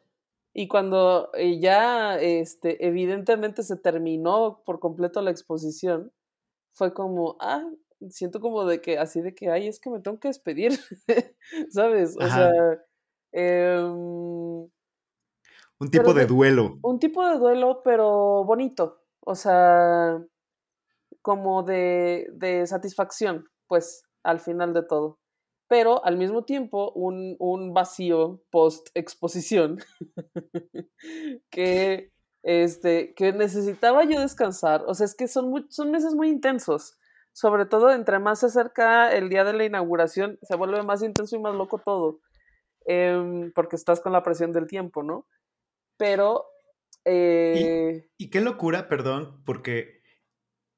[0.54, 6.12] y cuando eh, ya, este, evidentemente se terminó por completo la exposición,
[6.76, 7.64] fue como, ah,
[8.10, 10.72] siento como de que, así de que, ay, es que me tengo que despedir,
[11.70, 12.16] ¿sabes?
[12.20, 12.52] O sea,
[13.32, 14.68] em,
[15.78, 16.78] un tipo de duelo.
[16.82, 20.22] Un tipo de duelo, pero bonito, o sea,
[21.22, 25.18] como de, de satisfacción, pues, al final de todo
[25.68, 29.78] pero al mismo tiempo un, un vacío post-exposición
[31.50, 32.12] que,
[32.46, 34.84] este, que necesitaba yo descansar.
[34.86, 36.96] O sea, es que son, son meses muy intensos.
[37.32, 41.34] Sobre todo entre más se acerca el día de la inauguración, se vuelve más intenso
[41.34, 42.20] y más loco todo.
[42.86, 45.26] Em, porque estás con la presión del tiempo, ¿no?
[45.98, 46.46] Pero...
[47.04, 48.08] Eh...
[48.16, 50.02] y qué locura, perdón, porque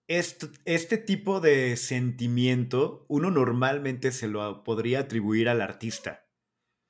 [0.06, 6.26] este, tipo de sentimiento uno normalmente se lo podría atribuir al artista.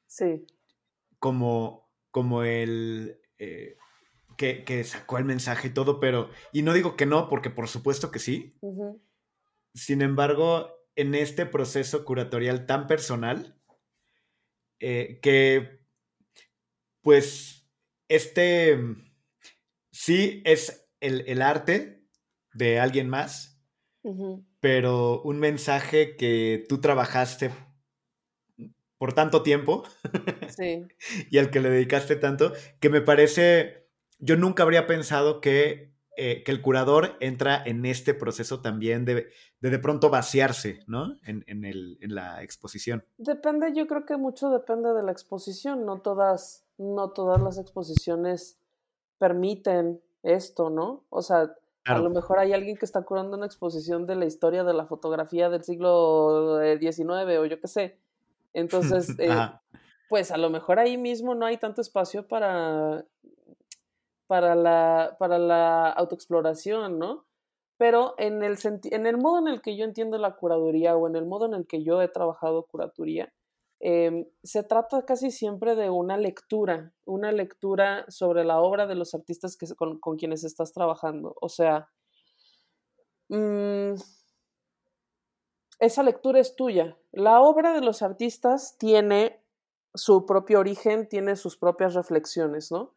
[0.07, 0.47] Sí.
[1.19, 3.77] Como, como el eh,
[4.39, 8.11] que, sacó el mensaje y todo, pero, y no digo que no, porque por supuesto
[8.11, 8.57] que sí.
[9.75, 13.61] Sin embargo, en este proceso curatorial tan personal,
[14.81, 15.81] eh, que
[17.03, 17.69] pues
[18.09, 18.79] este
[19.91, 21.99] sí es el, el arte,
[22.59, 23.63] de alguien más,
[24.61, 27.53] pero un mensaje que tú trabajaste
[28.97, 29.85] por tanto tiempo
[31.31, 33.88] y al que le dedicaste tanto, que me parece,
[34.19, 39.29] yo nunca habría pensado que, eh, que el curador entra en este proceso también de
[39.61, 41.17] de, pronto vaciarse, ¿no?
[41.25, 43.05] En, en, el, en, la exposición.
[43.17, 48.59] Depende, yo creo que mucho depende de la exposición, no todas, no todas las exposiciones
[49.19, 51.05] permiten esto, ¿no?
[51.11, 51.55] O sea,
[51.85, 54.85] a lo mejor hay alguien que está curando una exposición de la historia de la
[54.85, 57.99] fotografía del siglo XIX o yo qué sé.
[58.53, 59.31] Entonces, eh,
[60.09, 63.05] pues a lo mejor ahí mismo no hay tanto espacio para,
[64.29, 67.27] para, la, para la autoexploración, ¿no?
[67.79, 71.17] Pero en el, en el modo en el que yo entiendo la curaduría o en
[71.17, 73.33] el modo en el que yo he trabajado curatoría,
[73.81, 79.15] Em, se trata casi siempre de una lectura, una lectura sobre la obra de los
[79.15, 81.37] artistas que, con, quienes estás trabajando.
[81.41, 81.89] O sea,
[83.29, 83.95] mm,
[85.79, 86.99] esa lectura es tuya.
[87.13, 89.41] La obra de los artistas tiene
[89.95, 92.95] su propio origen, tiene sus propias reflexiones, ¿no?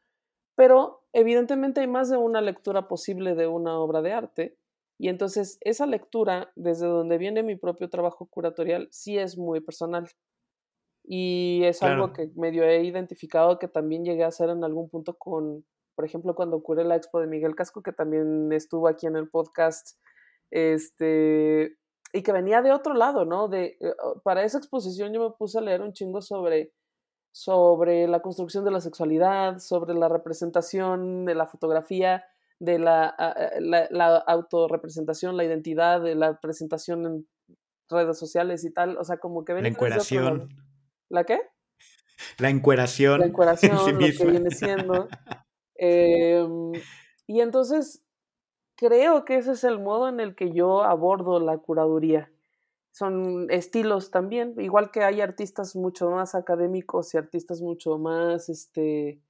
[0.56, 4.58] Pero evidentemente hay más de una lectura posible de una obra de arte.
[4.98, 10.08] Y entonces esa lectura, desde donde viene mi propio trabajo curatorial, sí es muy personal.
[11.04, 15.18] Y es algo que medio he identificado que también llegué a hacer en algún punto
[15.18, 19.16] con, por ejemplo, cuando ocurre la expo de Miguel Casco, que también estuvo aquí en
[19.16, 19.98] el podcast,
[20.52, 21.78] este,
[22.14, 23.48] y que venía de otro lado, ¿no?
[23.48, 23.94] De, eh,
[24.24, 26.74] para esa exposición yo me puse a leer un chingo sobre,
[27.32, 32.26] sobre la construcción de la sexualidad, sobre la representación de la fotografía,
[32.60, 33.16] de la,
[33.60, 37.28] la, la autorrepresentación, la identidad, de la presentación en
[37.92, 40.50] redes sociales y tal, o sea, como que La encueración.
[41.10, 41.40] ¿La qué?
[42.38, 43.20] La encueración.
[43.20, 45.08] La encueración, lo que viene siendo.
[45.84, 46.74] Em,
[47.26, 48.04] y entonces,
[48.76, 52.31] creo que ese es el modo en el que yo abordo la curaduría.
[52.92, 59.22] Son estilos también, igual que hay artistas mucho más académicos y artistas mucho más este,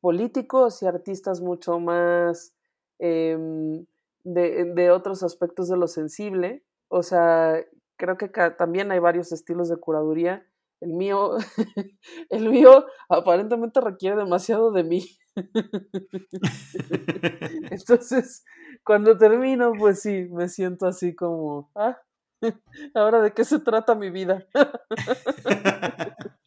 [0.00, 2.54] políticos y artistas mucho más
[2.98, 3.86] em,
[4.24, 6.64] de, de, otros aspectos de lo sensible.
[6.88, 7.62] O sea,
[7.96, 10.46] creo que también hay varios estilos de curaduría.
[10.80, 11.36] El mío,
[12.30, 15.04] el mío aparentemente requiere demasiado de mí.
[17.70, 18.44] Entonces,
[18.84, 21.98] cuando termino, pues sí, me siento así como, ah,
[22.94, 24.46] ahora de qué se trata mi vida.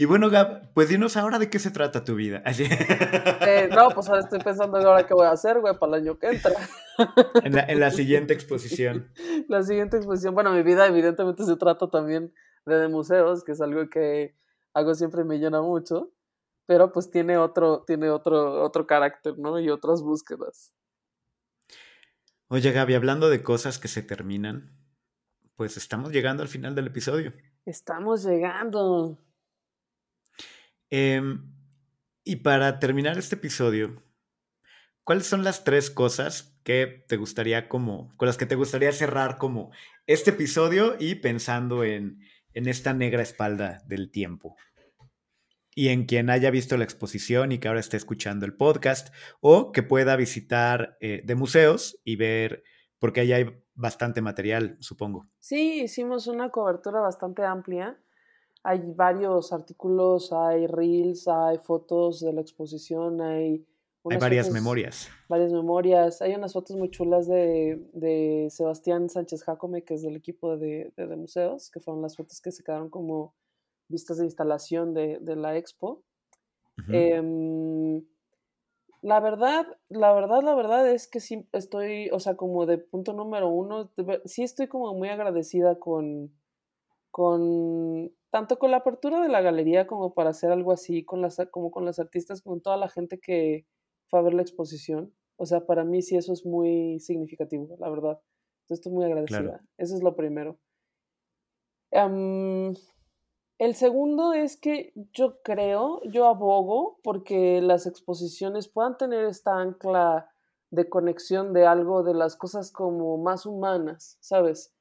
[0.00, 2.40] Y bueno, Gab, pues dinos ahora de qué se trata tu vida.
[2.46, 6.02] Eh, no, pues ahora estoy pensando en ahora qué voy a hacer, güey, para el
[6.02, 6.52] año que entra.
[7.42, 9.12] En la, en la, siguiente exposición.
[9.48, 10.34] La siguiente exposición.
[10.34, 12.32] Bueno, mi vida evidentemente se trata también
[12.64, 14.36] de, de museos, que es algo que
[14.72, 16.12] hago siempre me llena mucho
[16.68, 19.58] pero pues tiene otro, tiene otro, otro carácter, ¿no?
[19.58, 20.74] Y otras búsquedas.
[22.50, 24.72] Oye, Gaby, hablando de cosas que se terminan,
[25.54, 27.34] pues estamos llegando al final del episodio.
[27.66, 29.18] Estamos llegando.
[30.88, 31.20] Eh,
[32.24, 34.02] y para terminar este episodio,
[35.04, 39.36] ¿cuáles son las tres cosas que te gustaría como, con las que te gustaría cerrar
[39.36, 39.70] como
[40.06, 42.22] este episodio y pensando en,
[42.54, 44.56] en esta negra espalda del tiempo?
[45.78, 49.70] Y en quien haya visto la exposición y que ahora esté escuchando el podcast o
[49.70, 52.64] que pueda visitar eh, de museos y ver,
[52.98, 55.28] porque ahí hay bastante material, supongo.
[55.38, 57.96] Sí, hicimos una cobertura bastante amplia.
[58.64, 63.64] Hay varios artículos, hay reels, hay fotos de la exposición, hay...
[64.10, 65.08] Hay varias memorias.
[65.28, 66.20] Varias memorias.
[66.22, 70.92] Hay unas fotos muy chulas de, de Sebastián Sánchez Jacome, que es del equipo de,
[70.96, 73.36] de, de museos, que fueron las fotos que se quedaron como
[73.88, 76.02] vistas de instalación de, de la expo.
[76.92, 78.02] eh,
[79.00, 83.12] la verdad, la verdad, la verdad es que sí estoy, o sea, como de punto
[83.12, 83.90] número uno,
[84.24, 86.32] sí estoy como muy agradecida con,
[87.10, 91.40] con, tanto con la apertura de la galería como para hacer algo así, con las,
[91.52, 93.66] como con las artistas, con toda la gente que
[94.08, 95.14] fue a ver la exposición.
[95.36, 98.20] O sea, para mí sí eso es muy significativo, la verdad.
[98.62, 99.42] Entonces estoy muy agradecida.
[99.42, 99.64] Claro.
[99.76, 100.58] Eso es lo primero.
[101.92, 102.74] Um,
[103.58, 110.30] el segundo es que yo creo, yo abogo porque las exposiciones puedan tener esta ancla
[110.70, 114.72] de conexión de algo de las cosas como más humanas, ¿sabes?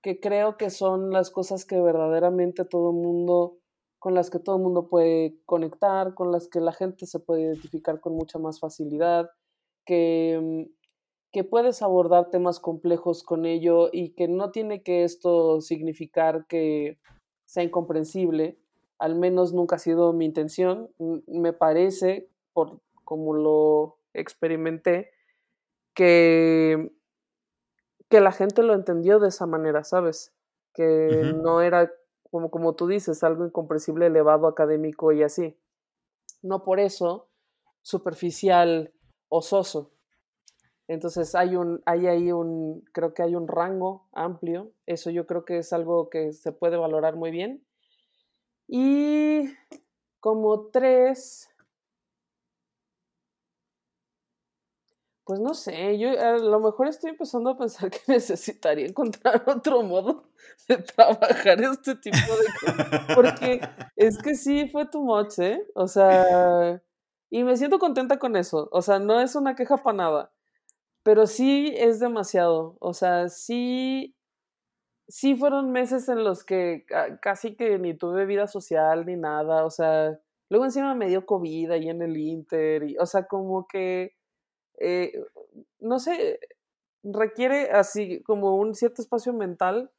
[0.00, 3.58] Que creo que son las cosas que verdaderamente todo mundo,
[3.98, 7.42] con las que todo el mundo puede conectar, con las que la gente se puede
[7.42, 9.28] identificar con mucha más facilidad,
[9.84, 10.70] que,
[11.32, 16.98] que puedes abordar temas complejos con ello y que no tiene que esto significar que
[17.50, 18.56] sea incomprensible,
[19.00, 20.88] al menos nunca ha sido mi intención.
[21.26, 25.10] Me parece, por como lo experimenté,
[25.92, 26.92] que,
[28.08, 30.32] que la gente lo entendió de esa manera, ¿sabes?
[30.72, 31.42] Que uh -huh.
[31.42, 31.90] no era,
[32.30, 35.58] como, como tú dices, algo incomprensible, elevado, académico y así.
[36.42, 37.30] No por eso
[37.82, 38.92] superficial
[39.28, 39.90] o soso.
[40.90, 44.72] Entonces hay un, hay ahí un, creo que hay un rango amplio.
[44.86, 47.64] Eso yo creo que es algo que se puede valorar muy bien.
[48.66, 49.44] Y
[50.18, 51.48] como tres,
[55.22, 59.84] pues no sé, yo a lo mejor estoy empezando a pensar que necesitaría encontrar otro
[59.84, 60.24] modo
[60.66, 63.14] de trabajar este tipo de cosas.
[63.14, 63.60] Porque
[63.94, 65.64] es que sí fue too much, ¿eh?
[65.76, 66.82] O sea,
[67.30, 68.68] y me siento contenta con eso.
[68.72, 70.32] O sea, no es una queja para nada
[71.02, 74.14] pero sí es demasiado, o sea, sí,
[75.08, 76.84] sí fueron meses en los que
[77.22, 80.18] casi que ni tuve vida social ni nada, o sea,
[80.50, 84.12] luego encima me dio COVID ahí en el Inter, y, o sea, como que,
[84.80, 85.12] eh,
[85.80, 86.40] no sé,
[87.04, 89.90] requiere así como un cierto espacio mental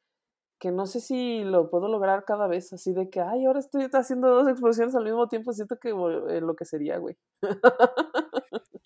[0.59, 3.87] que no sé si lo puedo lograr cada vez, así de que, ay, ahora estoy
[3.93, 7.17] haciendo dos exposiciones al mismo tiempo, siento que eh, lo que sería, güey.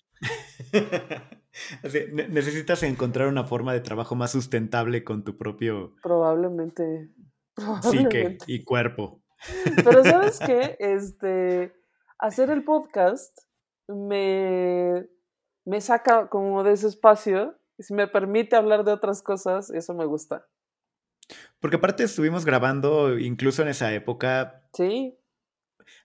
[1.82, 7.10] Así, necesitas encontrar una forma de trabajo más sustentable con tu propio probablemente,
[7.54, 8.38] probablemente.
[8.38, 9.22] psique y cuerpo.
[9.76, 11.74] Pero sabes qué, este,
[12.18, 13.36] hacer el podcast
[13.88, 15.08] me,
[15.64, 20.06] me saca como de ese espacio si me permite hablar de otras cosas, eso me
[20.06, 20.46] gusta.
[21.60, 24.68] Porque aparte estuvimos grabando incluso en esa época.
[24.72, 25.18] Sí.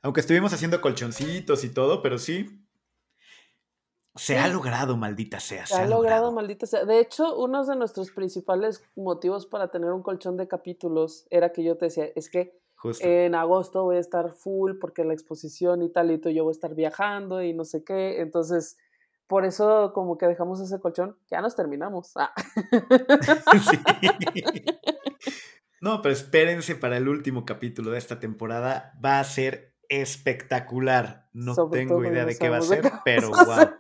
[0.02, 2.61] Aunque estuvimos haciendo colchoncitos y todo, pero sí.
[4.16, 5.66] Se ha logrado, maldita sea.
[5.66, 6.86] Se, ha, logrado, maldita sea.
[6.86, 11.64] De hecho, uno de nuestros principales motivos para tener un colchón de capítulos era que
[11.64, 12.60] yo te decía, es que
[13.00, 16.52] en agosto voy a estar full porque la exposición y tal, y tú yo voy
[16.52, 18.22] a estar viajando y no sé qué.
[18.22, 18.78] Entonces,
[19.28, 22.12] por eso como que dejamos ese colchón, ya nos terminamos.
[22.16, 22.34] Ah.
[25.82, 28.94] No, pero espérense para el último capítulo de esta temporada.
[29.04, 31.28] Va a ser espectacular.
[31.34, 33.38] No tengo idea de qué va a ser, pero wow.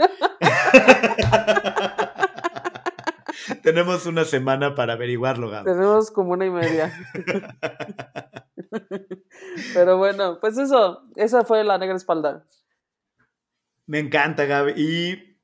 [3.63, 5.65] Tenemos una semana para averiguarlo, Gab.
[5.65, 6.93] Tenemos como una y media.
[9.73, 12.45] pero bueno, pues eso, esa fue la negra espalda.
[13.85, 14.73] Me encanta, Gaby.
[14.75, 15.37] Y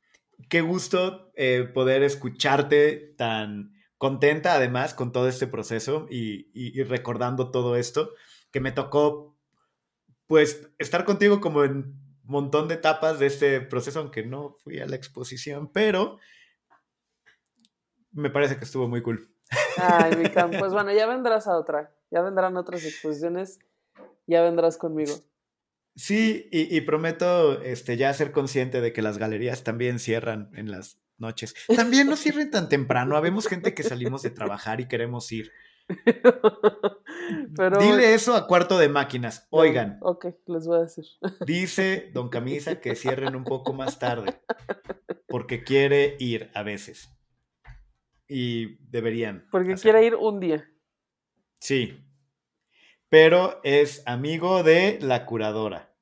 [0.50, 7.76] qué gusto eh, poder escucharte tan contenta además con todo este proceso y, recordando todo
[7.76, 8.12] esto,
[8.52, 9.37] que me tocó
[10.28, 14.80] pues estar contigo como en un montón de etapas de este proceso, aunque no fui
[14.80, 16.20] a la exposición, pero
[18.12, 19.30] me parece que estuvo muy cool.
[19.78, 23.60] Ay, mi pues bueno, ya vendrás a otra, ya vendrán otras exposiciones,
[24.26, 25.14] ya vendrás conmigo.
[25.96, 30.70] Sí, y, y, prometo este, ya ser consciente de que las galerías también cierran en
[30.70, 31.56] las noches.
[31.76, 33.18] También no cierren tan temprano.
[33.18, 35.52] Habemos gente que salimos de trabajar y queremos ir.
[37.56, 37.80] Pero...
[37.80, 39.48] Dile eso a cuarto de máquinas.
[39.50, 39.98] Oigan.
[40.02, 41.06] Ok, les voy a decir.
[41.46, 44.42] Dice don Camisa que cierren un poco más tarde.
[45.28, 47.10] Porque quiere ir a veces.
[48.28, 49.48] Y deberían.
[49.52, 50.70] Porque quiere ir un día.
[51.60, 52.04] Sí.
[53.10, 55.94] Pero es amigo de la curadora.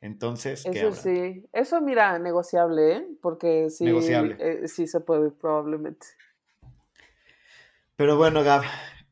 [0.00, 3.06] Entonces, ¿qué Eso sí, eso mira, negociable, ¿eh?
[3.20, 6.06] Porque sí, eh, sí se puede probablemente.
[7.96, 8.62] Pero bueno, Gab,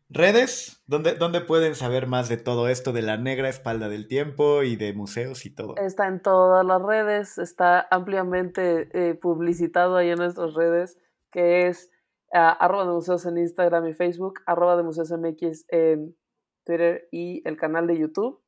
[0.09, 4.62] redes, ¿Dónde, ¿dónde pueden saber más de todo esto de la negra espalda del tiempo
[4.62, 5.76] y de museos y todo?
[5.76, 10.98] Está en todas las redes, está ampliamente eh, publicitado ahí en nuestras redes,
[11.30, 11.90] que es
[12.32, 16.16] ah, arroba de museos en Instagram y Facebook, arroba de museos MX en
[16.64, 18.42] Twitter y el canal de YouTube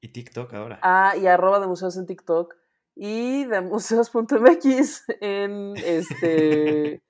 [0.00, 0.80] y TikTok ahora.
[0.82, 2.54] Ah, y arroba de museos en TikTok.
[2.96, 7.02] Y de museos.mx en este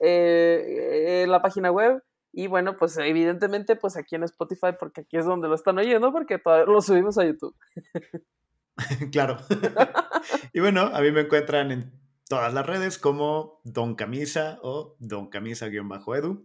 [0.00, 2.02] eh, en la página web.
[2.32, 6.12] Y bueno, pues evidentemente, pues aquí en Spotify, porque aquí es donde lo están oyendo,
[6.12, 7.56] porque lo subimos a YouTube.
[9.12, 9.38] claro.
[10.52, 11.92] y bueno, a mí me encuentran en
[12.28, 16.44] todas las redes como Don Camisa o Don Camisa-edu.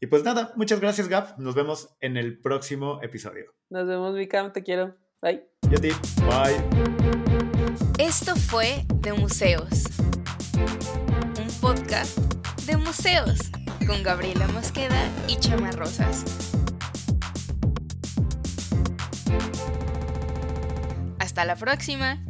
[0.00, 1.38] Y pues nada, muchas gracias, Gab.
[1.38, 3.54] Nos vemos en el próximo episodio.
[3.70, 4.52] Nos vemos, Cam.
[4.52, 4.96] Te quiero.
[5.22, 5.48] Bye.
[5.70, 5.88] Y a ti.
[6.26, 6.84] Bye.
[7.98, 9.84] Esto fue De Museos.
[11.38, 12.43] Un podcast
[13.86, 16.24] con Gabriela Mosqueda y Chama Rosas.
[21.18, 22.22] Hasta la próxima.